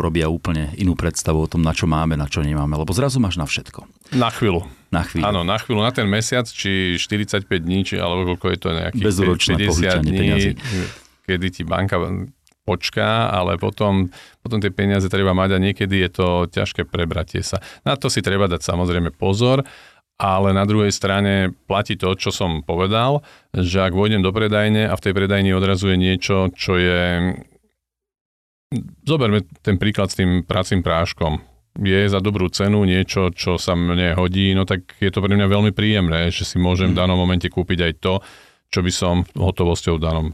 robia 0.02 0.26
úplne 0.26 0.74
inú 0.82 0.98
predstavu 0.98 1.46
o 1.46 1.46
tom, 1.46 1.62
na 1.62 1.70
čo 1.70 1.86
máme, 1.86 2.18
na 2.18 2.26
čo 2.26 2.42
nemáme, 2.42 2.74
lebo 2.74 2.90
zrazu 2.98 3.22
máš 3.22 3.38
na 3.38 3.46
všetko. 3.46 3.86
Na 4.18 4.34
chvíľu. 4.34 4.66
Na 4.90 5.06
chvíľu. 5.06 5.30
Áno, 5.30 5.46
na 5.46 5.62
chvíľu, 5.62 5.86
na 5.86 5.94
ten 5.94 6.10
mesiac, 6.10 6.50
či 6.50 6.98
45 6.98 7.46
dní, 7.46 7.86
či 7.86 8.02
alebo 8.02 8.34
koľko 8.34 8.48
je 8.50 8.58
to 8.58 8.70
nejakých 8.74 9.06
Bezúročné 9.06 9.54
50 9.70 10.02
dní, 10.02 10.12
peniazy. 10.18 10.50
kedy 11.30 11.48
ti 11.54 11.62
banka 11.62 12.02
počká, 12.64 13.30
ale 13.34 13.58
potom, 13.58 14.10
potom 14.46 14.62
tie 14.62 14.70
peniaze 14.70 15.10
treba 15.10 15.34
mať 15.34 15.58
a 15.58 15.64
niekedy 15.64 15.96
je 16.08 16.10
to 16.12 16.28
ťažké 16.50 16.86
prebratie 16.86 17.42
sa. 17.42 17.60
Na 17.82 17.98
to 17.98 18.08
si 18.08 18.22
treba 18.22 18.46
dať 18.46 18.62
samozrejme 18.62 19.14
pozor, 19.18 19.66
ale 20.22 20.54
na 20.54 20.70
druhej 20.70 20.94
strane 20.94 21.50
platí 21.66 21.98
to, 21.98 22.14
čo 22.14 22.30
som 22.30 22.62
povedal, 22.62 23.26
že 23.58 23.82
ak 23.82 23.98
vôjdem 23.98 24.22
do 24.22 24.30
predajne 24.30 24.86
a 24.86 24.94
v 24.94 25.04
tej 25.04 25.14
predajni 25.18 25.58
odrazuje 25.58 25.98
niečo, 25.98 26.54
čo 26.54 26.78
je... 26.78 27.34
Zoberme 29.04 29.44
ten 29.66 29.76
príklad 29.82 30.14
s 30.14 30.22
tým 30.22 30.46
pracím 30.46 30.86
práškom 30.86 31.52
je 31.80 32.04
za 32.12 32.20
dobrú 32.20 32.52
cenu 32.52 32.84
niečo, 32.84 33.32
čo 33.32 33.56
sa 33.56 33.80
mne 33.80 34.12
hodí, 34.20 34.52
no 34.52 34.68
tak 34.68 34.92
je 35.00 35.08
to 35.08 35.24
pre 35.24 35.32
mňa 35.40 35.48
veľmi 35.48 35.72
príjemné, 35.72 36.28
že 36.28 36.44
si 36.44 36.60
môžem 36.60 36.92
v 36.92 37.00
danom 37.00 37.16
momente 37.16 37.48
kúpiť 37.48 37.80
aj 37.80 37.94
to, 38.04 38.14
čo 38.72 38.80
by 38.84 38.92
som 38.92 39.24
hotovosťou 39.40 39.96
v 39.96 40.04
danom 40.04 40.28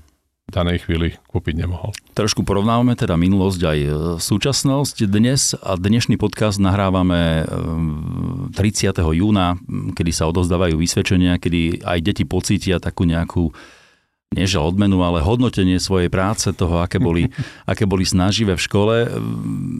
danej 0.47 0.87
chvíli 0.87 1.19
kúpiť 1.27 1.59
nemohol. 1.59 1.91
Trošku 2.15 2.47
porovnávame 2.47 2.95
teda 2.95 3.19
minulosť 3.19 3.61
aj 3.67 3.79
e, 3.83 3.89
súčasnosť. 4.23 5.03
Dnes 5.03 5.51
a 5.59 5.75
dnešný 5.75 6.15
podcast 6.15 6.55
nahrávame 6.55 7.43
30. 8.55 8.55
E, 8.55 9.03
júna, 9.19 9.59
kedy 9.91 10.11
sa 10.15 10.31
odozdávajú 10.31 10.79
vysvedčenia, 10.79 11.35
kedy 11.35 11.83
aj 11.83 11.99
deti 11.99 12.23
pocítia 12.23 12.79
takú 12.79 13.03
nejakú 13.03 13.51
nie 14.35 14.43
že 14.43 14.59
odmenu, 14.59 14.99
ale 15.07 15.23
hodnotenie 15.23 15.79
svojej 15.79 16.11
práce, 16.11 16.51
toho, 16.51 16.83
aké 16.83 16.99
boli, 16.99 17.31
aké 17.71 17.83
boli 17.83 18.07
snaživé 18.07 18.55
v 18.55 18.63
škole. 18.63 18.95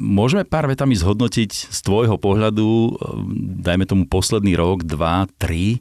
Môžeme 0.03 0.43
pár 0.47 0.67
vetami 0.67 0.95
zhodnotiť 1.00 1.51
z 1.71 1.79
tvojho 1.83 2.19
pohľadu, 2.19 3.00
dajme 3.63 3.88
tomu 3.88 4.03
posledný 4.07 4.55
rok, 4.59 4.83
dva, 4.83 5.27
tri, 5.39 5.79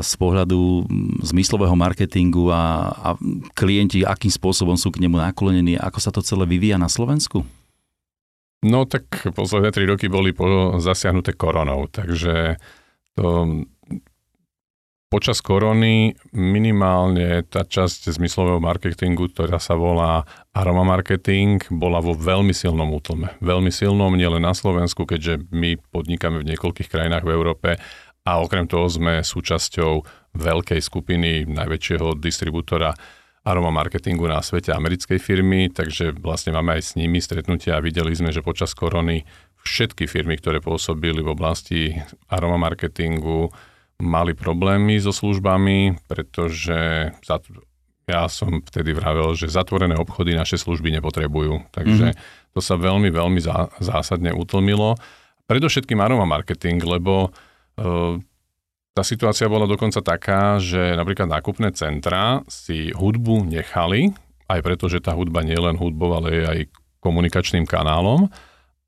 z 0.00 0.12
pohľadu 0.16 0.86
zmyslového 1.26 1.74
marketingu 1.74 2.54
a, 2.54 2.94
a 2.94 3.08
klienti, 3.58 4.06
akým 4.06 4.30
spôsobom 4.30 4.78
sú 4.78 4.94
k 4.94 5.02
nemu 5.02 5.18
naklonení, 5.18 5.74
ako 5.74 5.98
sa 5.98 6.14
to 6.14 6.22
celé 6.22 6.46
vyvíja 6.46 6.78
na 6.78 6.86
Slovensku? 6.86 7.42
No 8.60 8.84
tak 8.84 9.08
posledné 9.32 9.72
tri 9.72 9.88
roky 9.88 10.06
boli 10.06 10.36
po 10.36 10.76
zasiahnuté 10.78 11.32
koronou, 11.34 11.88
takže 11.88 12.60
to 13.16 13.64
Počas 15.10 15.42
korony 15.42 16.14
minimálne 16.30 17.42
tá 17.42 17.66
časť 17.66 18.14
zmyslového 18.14 18.62
marketingu, 18.62 19.26
ktorá 19.26 19.58
sa 19.58 19.74
volá 19.74 20.22
aroma 20.54 20.86
marketing, 20.86 21.58
bola 21.66 21.98
vo 21.98 22.14
veľmi 22.14 22.54
silnom 22.54 22.86
útlme. 22.94 23.34
Veľmi 23.42 23.74
silnom 23.74 24.14
nielen 24.14 24.46
na 24.46 24.54
Slovensku, 24.54 25.10
keďže 25.10 25.50
my 25.50 25.82
podnikáme 25.90 26.38
v 26.38 26.54
niekoľkých 26.54 26.86
krajinách 26.86 27.26
v 27.26 27.34
Európe 27.34 27.68
a 28.24 28.40
okrem 28.40 28.68
toho 28.68 28.86
sme 28.88 29.24
súčasťou 29.24 30.04
veľkej 30.36 30.80
skupiny 30.80 31.48
najväčšieho 31.48 32.20
distribútora 32.20 32.92
aroma 33.40 33.72
marketingu 33.72 34.28
na 34.28 34.44
svete 34.44 34.76
americkej 34.76 35.16
firmy, 35.16 35.72
takže 35.72 36.12
vlastne 36.20 36.52
máme 36.52 36.76
aj 36.76 36.82
s 36.84 36.90
nimi 37.00 37.24
stretnutia 37.24 37.80
a 37.80 37.84
videli 37.84 38.12
sme, 38.12 38.28
že 38.28 38.44
počas 38.44 38.76
korony 38.76 39.24
všetky 39.64 40.04
firmy, 40.04 40.36
ktoré 40.36 40.60
pôsobili 40.60 41.24
v 41.24 41.32
oblasti 41.32 41.96
aroma 42.28 42.60
marketingu, 42.60 43.48
mali 44.00 44.36
problémy 44.36 45.00
so 45.00 45.12
službami, 45.12 46.04
pretože 46.08 47.12
ja 48.08 48.22
som 48.28 48.60
vtedy 48.60 48.92
vravel, 48.92 49.32
že 49.36 49.52
zatvorené 49.52 49.96
obchody 49.96 50.36
naše 50.36 50.60
služby 50.60 50.92
nepotrebujú. 51.00 51.72
Takže 51.72 52.12
mm-hmm. 52.12 52.52
to 52.56 52.60
sa 52.60 52.76
veľmi, 52.76 53.08
veľmi 53.12 53.40
zásadne 53.80 54.32
utlmilo. 54.32 54.96
Predovšetkým 55.48 56.00
aroma 56.00 56.24
marketing, 56.24 56.80
lebo 56.80 57.28
uh, 57.28 57.49
tá 58.90 59.02
situácia 59.06 59.48
bola 59.48 59.64
dokonca 59.64 60.04
taká, 60.04 60.60
že 60.60 60.92
napríklad 60.98 61.30
nákupné 61.30 61.72
centra 61.72 62.44
si 62.50 62.92
hudbu 62.92 63.48
nechali, 63.48 64.12
aj 64.50 64.60
preto, 64.66 64.90
že 64.90 64.98
tá 64.98 65.14
hudba 65.14 65.46
nie 65.46 65.54
je 65.54 65.62
len 65.62 65.78
hudbou, 65.78 66.12
ale 66.12 66.28
je 66.34 66.44
aj 66.44 66.60
komunikačným 67.00 67.64
kanálom, 67.64 68.28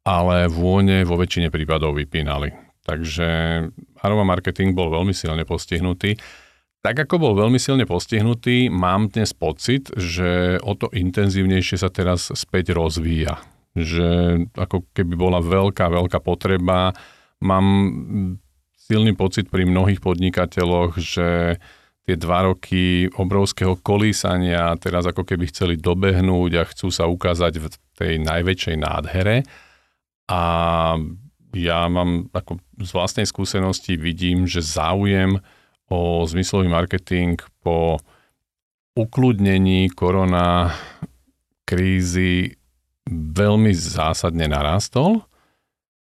ale 0.02 0.50
vône 0.50 1.06
vo 1.06 1.14
väčšine 1.14 1.48
prípadov 1.48 1.94
vypínali. 1.96 2.50
Takže 2.82 3.28
aroma 4.02 4.26
marketing 4.26 4.74
bol 4.74 4.90
veľmi 4.90 5.14
silne 5.14 5.46
postihnutý. 5.46 6.18
Tak 6.82 7.06
ako 7.06 7.14
bol 7.22 7.32
veľmi 7.38 7.62
silne 7.62 7.86
postihnutý, 7.86 8.66
mám 8.66 9.06
dnes 9.06 9.30
pocit, 9.30 9.86
že 9.94 10.58
o 10.66 10.74
to 10.74 10.90
intenzívnejšie 10.90 11.78
sa 11.78 11.94
teraz 11.94 12.34
späť 12.34 12.74
rozvíja. 12.74 13.38
Že 13.78 14.10
ako 14.58 14.90
keby 14.90 15.14
bola 15.14 15.38
veľká, 15.38 15.86
veľká 15.86 16.18
potreba. 16.18 16.90
Mám 17.38 17.64
silný 18.92 19.16
pocit 19.16 19.48
pri 19.48 19.64
mnohých 19.64 20.04
podnikateľoch, 20.04 21.00
že 21.00 21.56
tie 22.04 22.16
dva 22.20 22.52
roky 22.52 23.08
obrovského 23.08 23.80
kolísania 23.80 24.76
teraz 24.76 25.08
ako 25.08 25.24
keby 25.24 25.48
chceli 25.48 25.74
dobehnúť 25.80 26.52
a 26.60 26.68
chcú 26.68 26.92
sa 26.92 27.08
ukázať 27.08 27.52
v 27.56 27.66
tej 27.96 28.14
najväčšej 28.20 28.76
nádhere. 28.76 29.48
A 30.28 30.42
ja 31.56 31.80
mám 31.88 32.28
ako 32.36 32.60
z 32.84 32.90
vlastnej 32.92 33.24
skúsenosti 33.24 33.96
vidím, 33.96 34.44
že 34.44 34.60
záujem 34.60 35.40
o 35.88 36.24
zmyslový 36.28 36.68
marketing 36.68 37.40
po 37.64 37.96
ukludnení 38.92 39.88
korona 39.92 40.72
krízy 41.64 42.60
veľmi 43.08 43.72
zásadne 43.72 44.52
narastol. 44.52 45.24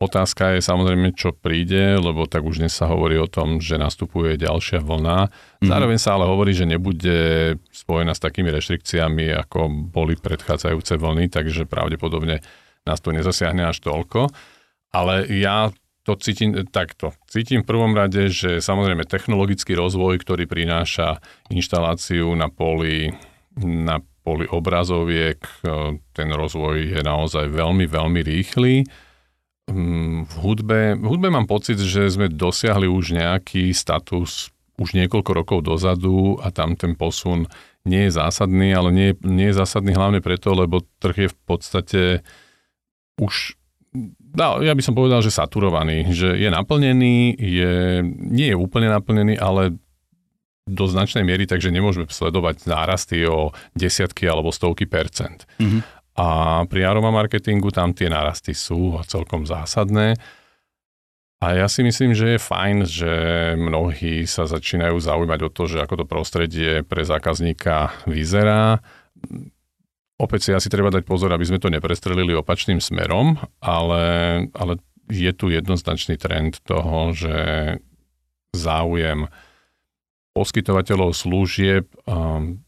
Otázka 0.01 0.57
je 0.57 0.61
samozrejme, 0.65 1.13
čo 1.15 1.31
príde, 1.31 1.95
lebo 1.95 2.25
tak 2.25 2.43
už 2.43 2.59
dnes 2.59 2.73
sa 2.73 2.89
hovorí 2.89 3.15
o 3.15 3.29
tom, 3.29 3.61
že 3.63 3.79
nastupuje 3.79 4.35
ďalšia 4.35 4.83
vlna. 4.83 5.29
Mhm. 5.61 5.69
Zároveň 5.69 5.97
sa 6.01 6.17
ale 6.17 6.25
hovorí, 6.27 6.51
že 6.51 6.67
nebude 6.67 7.55
spojená 7.71 8.11
s 8.11 8.23
takými 8.23 8.49
reštrikciami, 8.51 9.31
ako 9.37 9.89
boli 9.93 10.19
predchádzajúce 10.19 10.99
vlny, 10.99 11.31
takže 11.31 11.69
pravdepodobne 11.69 12.43
nás 12.83 12.99
to 12.99 13.15
nezasiahne 13.15 13.63
až 13.63 13.79
toľko. 13.79 14.27
Ale 14.93 15.25
ja 15.31 15.71
to 16.03 16.19
cítim 16.19 16.51
takto. 16.67 17.15
Cítim 17.31 17.63
v 17.63 17.69
prvom 17.71 17.95
rade, 17.95 18.27
že 18.27 18.59
samozrejme 18.59 19.07
technologický 19.07 19.71
rozvoj, 19.73 20.19
ktorý 20.19 20.51
prináša 20.51 21.23
inštaláciu 21.47 22.27
na 22.35 22.51
poli, 22.51 23.15
na 23.55 24.03
poli 24.23 24.43
obrazoviek, 24.51 25.39
ten 26.11 26.27
rozvoj 26.27 26.99
je 26.99 27.01
naozaj 27.03 27.47
veľmi, 27.47 27.87
veľmi 27.87 28.19
rýchly. 28.19 28.83
Mm, 29.71 30.27
v 30.27 30.35
hudbe, 30.43 30.79
v 30.99 31.05
hudbe 31.07 31.31
mám 31.31 31.47
pocit, 31.47 31.79
že 31.79 32.11
sme 32.11 32.27
dosiahli 32.27 32.87
už 32.87 33.15
nejaký 33.15 33.71
status 33.71 34.51
už 34.81 34.97
niekoľko 34.97 35.31
rokov 35.31 35.59
dozadu 35.63 36.41
a 36.41 36.49
tam 36.49 36.73
ten 36.73 36.97
posun 36.97 37.45
nie 37.85 38.09
je 38.09 38.15
zásadný, 38.17 38.73
ale 38.73 38.89
nie, 38.89 39.09
nie 39.21 39.53
je 39.53 39.59
zásadný 39.59 39.93
hlavne 39.93 40.19
preto, 40.19 40.51
lebo 40.51 40.81
trh 40.99 41.27
je 41.27 41.29
v 41.29 41.37
podstate 41.45 42.01
už 43.21 43.55
No, 44.33 44.57
ja 44.65 44.73
by 44.73 44.81
som 44.81 44.97
povedal, 44.97 45.21
že 45.21 45.29
saturovaný, 45.29 46.09
že 46.09 46.33
je 46.33 46.49
naplnený, 46.49 47.37
je, 47.37 48.01
nie 48.09 48.49
je 48.49 48.57
úplne 48.57 48.89
naplnený, 48.89 49.37
ale 49.37 49.77
do 50.65 50.89
značnej 50.89 51.21
miery, 51.21 51.45
takže 51.45 51.69
nemôžeme 51.69 52.09
sledovať 52.09 52.65
nárasty 52.65 53.21
o 53.29 53.53
desiatky 53.77 54.25
alebo 54.25 54.49
stovky 54.49 54.89
percent. 54.89 55.45
Mm-hmm. 55.61 55.81
A 56.13 56.61
pri 56.69 56.85
aroma 56.85 57.09
marketingu 57.09 57.73
tam 57.73 57.91
tie 57.95 58.09
nárasty 58.09 58.53
sú 58.53 59.01
celkom 59.09 59.49
zásadné. 59.49 60.13
A 61.43 61.59
ja 61.59 61.67
si 61.67 61.83
myslím, 61.83 62.15
že 62.15 62.37
je 62.37 62.39
fajn, 62.39 62.77
že 62.87 63.13
mnohí 63.59 64.23
sa 64.23 64.47
začínajú 64.47 64.95
zaujímať 64.95 65.39
o 65.43 65.49
to, 65.51 65.63
že 65.67 65.83
ako 65.83 66.03
to 66.03 66.05
prostredie 66.07 66.85
pre 66.87 67.03
zákazníka 67.03 67.91
vyzerá 68.07 68.79
Opäť 70.23 70.39
si 70.47 70.51
asi 70.55 70.71
treba 70.71 70.93
dať 70.93 71.03
pozor, 71.03 71.33
aby 71.35 71.43
sme 71.43 71.59
to 71.59 71.67
neprestrelili 71.67 72.37
opačným 72.37 72.79
smerom, 72.79 73.35
ale, 73.59 74.03
ale 74.55 74.79
je 75.11 75.31
tu 75.35 75.51
jednoznačný 75.51 76.15
trend 76.15 76.63
toho, 76.63 77.11
že 77.11 77.35
záujem 78.55 79.27
poskytovateľov 80.31 81.11
služieb 81.17 81.89
um, 82.07 82.61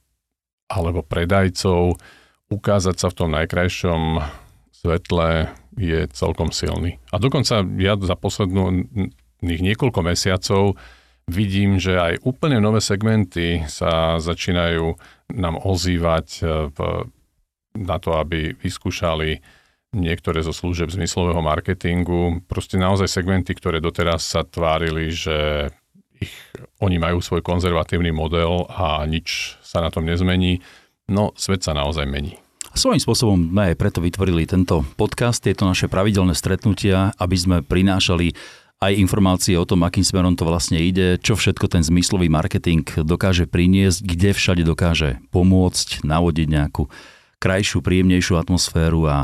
alebo 0.67 1.05
predajcov 1.05 2.01
ukázať 2.51 2.95
sa 2.95 3.07
v 3.09 3.17
tom 3.17 3.29
najkrajšom 3.33 4.01
svetle 4.71 5.49
je 5.75 6.05
celkom 6.13 6.53
silný. 6.53 7.01
A 7.09 7.17
dokonca 7.17 7.65
ja 7.81 7.97
za 7.97 8.15
posledných 8.15 9.61
niekoľko 9.65 9.99
mesiacov 10.05 10.77
vidím, 11.25 11.81
že 11.81 11.97
aj 11.97 12.13
úplne 12.21 12.61
nové 12.61 12.79
segmenty 12.79 13.65
sa 13.65 14.21
začínajú 14.21 14.93
nám 15.33 15.57
ozývať 15.57 16.27
v 16.69 16.77
na 17.75 17.99
to, 17.99 18.15
aby 18.15 18.55
vyskúšali 18.55 19.43
niektoré 19.95 20.43
zo 20.43 20.55
služieb 20.55 20.91
zmyslového 20.91 21.39
marketingu. 21.43 22.43
Proste 22.47 22.79
naozaj 22.79 23.11
segmenty, 23.11 23.55
ktoré 23.55 23.83
doteraz 23.83 24.23
sa 24.23 24.43
tvárili, 24.43 25.11
že 25.11 25.69
ich, 26.19 26.31
oni 26.79 26.99
majú 26.99 27.19
svoj 27.19 27.43
konzervatívny 27.43 28.11
model 28.15 28.67
a 28.71 29.03
nič 29.03 29.59
sa 29.63 29.83
na 29.83 29.91
tom 29.91 30.07
nezmení. 30.07 30.63
No, 31.05 31.37
svet 31.37 31.61
sa 31.61 31.77
naozaj 31.77 32.09
mení. 32.09 32.41
Svojím 32.75 32.99
spôsobom 32.99 33.39
sme 33.53 33.71
aj 33.71 33.79
preto 33.79 34.03
vytvorili 34.03 34.43
tento 34.49 34.83
podcast, 34.99 35.39
tieto 35.39 35.63
naše 35.63 35.87
pravidelné 35.87 36.35
stretnutia, 36.35 37.15
aby 37.15 37.37
sme 37.37 37.57
prinášali 37.63 38.35
aj 38.83 38.91
informácie 38.99 39.55
o 39.55 39.63
tom, 39.63 39.87
akým 39.87 40.03
smerom 40.03 40.35
to 40.35 40.43
vlastne 40.43 40.81
ide, 40.81 41.15
čo 41.21 41.39
všetko 41.39 41.71
ten 41.71 41.85
zmyslový 41.85 42.27
marketing 42.27 42.83
dokáže 43.07 43.47
priniesť, 43.47 44.03
kde 44.03 44.29
všade 44.35 44.63
dokáže 44.67 45.23
pomôcť, 45.31 46.03
navodiť 46.03 46.47
nejakú 46.51 46.91
krajšiu, 47.39 47.79
príjemnejšiu 47.79 48.35
atmosféru 48.35 49.07
a, 49.07 49.17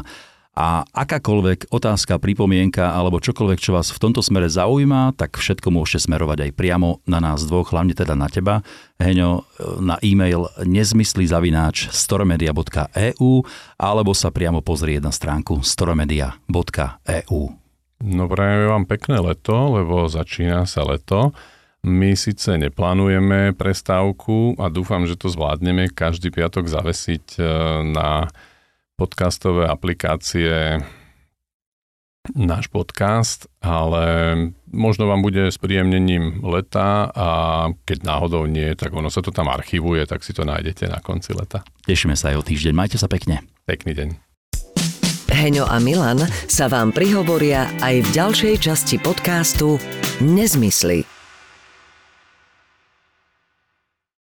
a 0.52 0.84
akákoľvek 0.84 1.72
otázka, 1.72 2.20
pripomienka 2.20 2.92
alebo 2.92 3.24
čokoľvek, 3.24 3.60
čo 3.64 3.72
vás 3.72 3.88
v 3.96 4.02
tomto 4.04 4.20
smere 4.20 4.52
zaujíma, 4.52 5.16
tak 5.16 5.40
všetko 5.40 5.72
môžete 5.72 6.12
smerovať 6.12 6.48
aj 6.48 6.52
priamo 6.60 7.00
na 7.08 7.24
nás 7.24 7.48
dvoch, 7.48 7.72
hlavne 7.72 7.96
teda 7.96 8.20
na 8.20 8.28
teba, 8.28 8.60
Heňo, 9.00 9.48
na 9.80 9.96
e-mail 10.04 10.52
nezmysly 10.68 11.24
zavináč 11.24 11.88
storomedia.eu 11.96 13.32
alebo 13.80 14.12
sa 14.12 14.28
priamo 14.28 14.60
pozrieť 14.60 15.02
na 15.08 15.16
stránku 15.16 15.64
storomedia.eu. 15.64 17.42
No 18.02 18.24
prajeme 18.28 18.66
vám 18.68 18.84
pekné 18.90 19.24
leto, 19.24 19.56
lebo 19.56 20.12
začína 20.12 20.68
sa 20.68 20.84
leto. 20.84 21.32
My 21.82 22.14
síce 22.14 22.60
neplánujeme 22.60 23.58
prestávku 23.58 24.60
a 24.60 24.70
dúfam, 24.70 25.08
že 25.08 25.18
to 25.18 25.32
zvládneme 25.34 25.90
každý 25.90 26.30
piatok 26.30 26.70
zavesiť 26.70 27.26
e, 27.38 27.44
na 27.90 28.30
podcastové 29.02 29.66
aplikácie 29.66 30.78
náš 32.38 32.70
podcast, 32.70 33.50
ale 33.58 34.06
možno 34.70 35.10
vám 35.10 35.26
bude 35.26 35.50
s 35.50 35.58
príjemnením 35.58 36.46
leta 36.46 37.10
a 37.10 37.30
keď 37.82 38.06
náhodou 38.06 38.46
nie, 38.46 38.78
tak 38.78 38.94
ono 38.94 39.10
sa 39.10 39.26
to 39.26 39.34
tam 39.34 39.50
archivuje, 39.50 40.06
tak 40.06 40.22
si 40.22 40.38
to 40.38 40.46
nájdete 40.46 40.86
na 40.86 41.02
konci 41.02 41.34
leta. 41.34 41.66
Tešíme 41.90 42.14
sa 42.14 42.30
aj 42.30 42.46
o 42.46 42.46
týždeň. 42.46 42.74
Majte 42.78 43.02
sa 43.02 43.10
pekne. 43.10 43.42
Pekný 43.66 43.98
deň. 43.98 44.10
Heňo 45.34 45.66
a 45.66 45.82
Milan 45.82 46.22
sa 46.46 46.70
vám 46.70 46.94
prihovoria 46.94 47.66
aj 47.82 48.06
v 48.06 48.10
ďalšej 48.14 48.56
časti 48.62 49.02
podcastu 49.02 49.82
Nezmysly 50.22 51.11